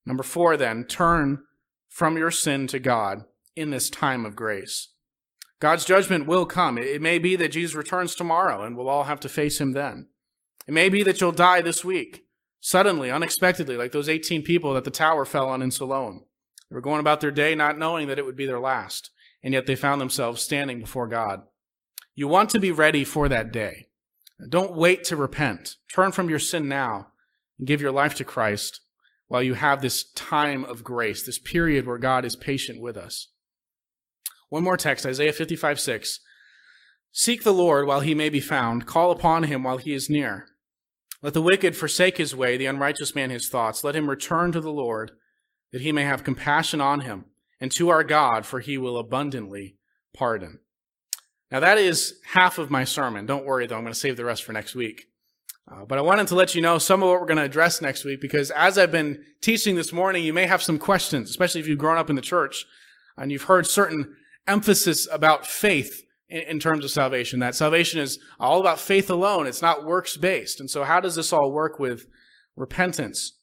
Number 0.05 0.23
four, 0.23 0.55
then, 0.55 0.85
turn 0.85 1.43
from 1.89 2.17
your 2.17 2.31
sin 2.31 2.67
to 2.67 2.79
God 2.79 3.25
in 3.55 3.71
this 3.71 3.89
time 3.89 4.25
of 4.25 4.35
grace. 4.35 4.89
God's 5.59 5.85
judgment 5.85 6.27
will 6.27 6.45
come. 6.45 6.77
It 6.77 7.01
may 7.01 7.17
be 7.17 7.35
that 7.37 7.53
Jesus 7.53 7.75
returns 7.75 8.13
tomorrow 8.13 8.63
and 8.63 8.77
we'll 8.77 8.89
all 8.89 9.05
have 9.05 9.19
to 9.21 9.29
face 9.29 9.59
him 9.59 9.71
then. 9.71 10.09
It 10.67 10.73
may 10.73 10.89
be 10.89 11.03
that 11.03 11.21
you'll 11.21 11.31
die 11.31 11.61
this 11.61 11.83
week, 11.83 12.25
suddenly, 12.59 13.09
unexpectedly, 13.09 13.77
like 13.77 13.91
those 13.91 14.09
18 14.09 14.43
people 14.43 14.73
that 14.73 14.83
the 14.83 14.91
tower 14.91 15.25
fell 15.25 15.49
on 15.49 15.61
in 15.61 15.71
Siloam. 15.71 16.25
They 16.69 16.75
were 16.75 16.81
going 16.81 16.99
about 16.99 17.21
their 17.21 17.31
day 17.31 17.55
not 17.55 17.79
knowing 17.79 18.07
that 18.07 18.19
it 18.19 18.25
would 18.25 18.35
be 18.35 18.45
their 18.45 18.59
last, 18.59 19.11
and 19.41 19.53
yet 19.53 19.65
they 19.65 19.75
found 19.75 20.01
themselves 20.01 20.41
standing 20.41 20.79
before 20.79 21.07
God. 21.07 21.43
You 22.15 22.27
want 22.27 22.49
to 22.51 22.59
be 22.59 22.71
ready 22.71 23.03
for 23.03 23.29
that 23.29 23.51
day. 23.51 23.87
Don't 24.49 24.75
wait 24.75 25.03
to 25.05 25.15
repent. 25.15 25.75
Turn 25.93 26.11
from 26.11 26.29
your 26.29 26.39
sin 26.39 26.67
now 26.67 27.07
and 27.57 27.67
give 27.67 27.81
your 27.81 27.91
life 27.91 28.15
to 28.15 28.23
Christ 28.23 28.81
while 29.27 29.41
you 29.41 29.55
have 29.55 29.81
this 29.81 30.11
time 30.11 30.65
of 30.65 30.83
grace, 30.83 31.25
this 31.25 31.39
period 31.39 31.87
where 31.87 31.97
God 31.97 32.25
is 32.25 32.35
patient 32.35 32.81
with 32.81 32.97
us. 32.97 33.29
One 34.49 34.63
more 34.63 34.77
text, 34.77 35.05
Isaiah 35.05 35.33
55 35.33 35.79
6 35.79 36.19
Seek 37.11 37.43
the 37.43 37.53
Lord 37.53 37.87
while 37.87 38.01
he 38.01 38.13
may 38.13 38.29
be 38.29 38.41
found, 38.41 38.85
call 38.85 39.09
upon 39.09 39.43
him 39.43 39.63
while 39.63 39.77
he 39.77 39.93
is 39.93 40.09
near. 40.09 40.47
Let 41.21 41.33
the 41.33 41.41
wicked 41.41 41.75
forsake 41.75 42.17
his 42.17 42.35
way, 42.35 42.57
the 42.57 42.65
unrighteous 42.65 43.15
man 43.15 43.29
his 43.29 43.47
thoughts. 43.47 43.83
Let 43.83 43.95
him 43.95 44.09
return 44.09 44.51
to 44.51 44.61
the 44.61 44.71
Lord, 44.71 45.11
that 45.71 45.81
he 45.81 45.91
may 45.91 46.03
have 46.03 46.25
compassion 46.25 46.81
on 46.81 47.01
him, 47.01 47.25
and 47.59 47.71
to 47.71 47.89
our 47.89 48.03
God, 48.03 48.45
for 48.45 48.59
he 48.59 48.77
will 48.77 48.97
abundantly 48.97 49.77
pardon. 50.13 50.59
Now, 51.51 51.59
that 51.59 51.77
is 51.77 52.19
half 52.33 52.57
of 52.57 52.71
my 52.71 52.83
sermon. 52.83 53.25
Don't 53.25 53.45
worry, 53.45 53.67
though, 53.67 53.75
I'm 53.75 53.83
going 53.83 53.93
to 53.93 53.99
save 53.99 54.17
the 54.17 54.25
rest 54.25 54.43
for 54.43 54.53
next 54.53 54.75
week. 54.75 55.05
Uh, 55.71 55.83
but 55.83 55.97
I 55.97 56.01
wanted 56.01 56.27
to 56.27 56.35
let 56.35 56.53
you 56.53 56.61
know 56.61 56.77
some 56.77 57.01
of 57.01 57.09
what 57.09 57.19
we're 57.19 57.25
going 57.25 57.37
to 57.37 57.43
address 57.43 57.81
next 57.81 58.05
week 58.05 58.21
because 58.21 58.51
as 58.51 58.77
I've 58.77 58.91
been 58.91 59.23
teaching 59.41 59.75
this 59.75 59.91
morning, 59.91 60.23
you 60.23 60.31
may 60.31 60.45
have 60.45 60.61
some 60.61 60.77
questions, 60.77 61.29
especially 61.29 61.59
if 61.59 61.67
you've 61.67 61.79
grown 61.79 61.97
up 61.97 62.09
in 62.09 62.15
the 62.15 62.21
church 62.21 62.65
and 63.17 63.31
you've 63.31 63.43
heard 63.43 63.65
certain 63.65 64.15
emphasis 64.47 65.07
about 65.11 65.47
faith 65.47 66.03
in, 66.29 66.41
in 66.41 66.59
terms 66.59 66.85
of 66.85 66.91
salvation. 66.91 67.39
That 67.39 67.55
salvation 67.55 67.99
is 67.99 68.19
all 68.39 68.59
about 68.59 68.79
faith 68.79 69.09
alone. 69.09 69.47
It's 69.47 69.61
not 69.61 69.85
works 69.85 70.17
based. 70.17 70.59
And 70.59 70.69
so 70.69 70.83
how 70.83 70.99
does 70.99 71.15
this 71.15 71.33
all 71.33 71.51
work 71.51 71.79
with 71.79 72.05
repentance? 72.55 73.39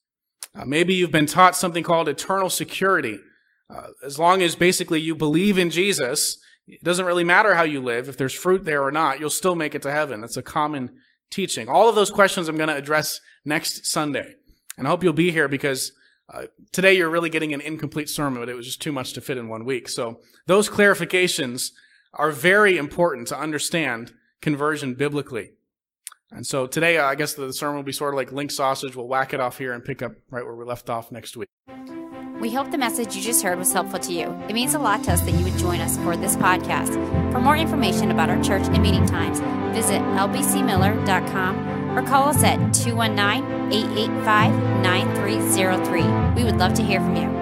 Uh, 0.54 0.64
maybe 0.64 0.94
you've 0.94 1.10
been 1.10 1.26
taught 1.26 1.56
something 1.56 1.82
called 1.82 2.08
eternal 2.08 2.50
security. 2.50 3.18
Uh, 3.68 3.88
as 4.04 4.18
long 4.18 4.42
as 4.42 4.54
basically 4.54 5.00
you 5.00 5.16
believe 5.16 5.58
in 5.58 5.70
Jesus, 5.70 6.38
it 6.66 6.83
doesn't 6.83 7.07
really 7.07 7.25
matter 7.25 7.55
how 7.55 7.64
you 7.64 7.81
live. 7.81 8.09
If 8.09 8.16
there's 8.16 8.35
fruit 8.35 8.64
there 8.64 8.83
or 8.83 8.92
not, 8.92 9.20
you'll 9.20 9.31
still 9.31 9.55
make 9.55 9.75
it 9.75 9.83
to 9.83 9.92
heaven. 9.92 10.20
That's 10.20 10.37
a 10.37 10.42
common 10.42 10.90
teaching. 11.31 11.68
All 11.68 11.88
of 11.88 11.94
those 11.94 12.11
questions 12.11 12.48
I'm 12.48 12.57
going 12.57 12.68
to 12.68 12.77
address 12.77 13.20
next 13.44 13.87
Sunday. 13.87 14.35
And 14.79 14.87
I 14.87 14.90
hope 14.90 15.03
you'll 15.03 15.12
be 15.12 15.31
here 15.31 15.48
because 15.48 15.92
uh, 16.33 16.44
today 16.70 16.94
you're 16.94 17.11
really 17.11 17.31
getting 17.31 17.53
an 17.53 17.61
incomplete 17.61 18.09
sermon, 18.09 18.40
but 18.40 18.48
it 18.48 18.55
was 18.55 18.66
just 18.66 18.81
too 18.81 18.92
much 18.92 19.12
to 19.14 19.20
fit 19.20 19.38
in 19.38 19.48
one 19.48 19.64
week. 19.64 19.88
So 19.88 20.20
those 20.46 20.68
clarifications 20.68 21.72
are 22.14 22.31
very 22.31 22.77
important 22.77 23.29
to 23.29 23.38
understand 23.38 24.12
conversion 24.40 24.94
biblically. 24.94 25.53
And 26.31 26.46
so 26.46 26.66
today, 26.66 26.96
uh, 26.96 27.05
I 27.05 27.14
guess 27.14 27.35
the 27.35 27.53
sermon 27.53 27.77
will 27.77 27.83
be 27.83 27.92
sort 27.92 28.14
of 28.14 28.16
like 28.16 28.33
link 28.33 28.51
sausage. 28.51 28.96
We'll 28.96 29.09
whack 29.09 29.35
it 29.35 29.40
off 29.40 29.59
here 29.59 29.72
and 29.72 29.85
pick 29.85 30.01
up 30.01 30.12
right 30.31 30.44
where 30.44 30.57
we 30.57 30.64
left 30.64 30.88
off 30.88 31.12
next 31.12 31.37
week. 31.37 31.48
We 32.42 32.50
hope 32.50 32.72
the 32.72 32.76
message 32.76 33.14
you 33.14 33.22
just 33.22 33.44
heard 33.44 33.57
was 33.57 33.72
helpful 33.72 34.00
to 34.00 34.12
you. 34.12 34.37
It 34.48 34.55
means 34.55 34.74
a 34.74 34.78
lot 34.81 35.05
to 35.05 35.12
us 35.12 35.20
that 35.20 35.31
you 35.31 35.44
would 35.44 35.57
join 35.59 35.78
us 35.78 35.96
for 35.98 36.16
this 36.16 36.35
podcast. 36.35 36.92
For 37.31 37.38
more 37.38 37.57
information 37.57 38.11
about 38.11 38.31
our 38.31 38.42
church 38.42 38.64
and 38.64 38.83
meeting 38.83 39.07
times, 39.07 39.38
visit 39.72 40.02
lbcmiller.com 40.02 41.96
or 41.96 42.02
call 42.02 42.31
us 42.31 42.42
at 42.42 42.57
219 42.74 43.72
885 43.72 44.83
9303. 44.83 46.02
We 46.35 46.42
would 46.42 46.59
love 46.59 46.74
to 46.74 46.83
hear 46.83 46.98
from 46.98 47.14
you. 47.14 47.41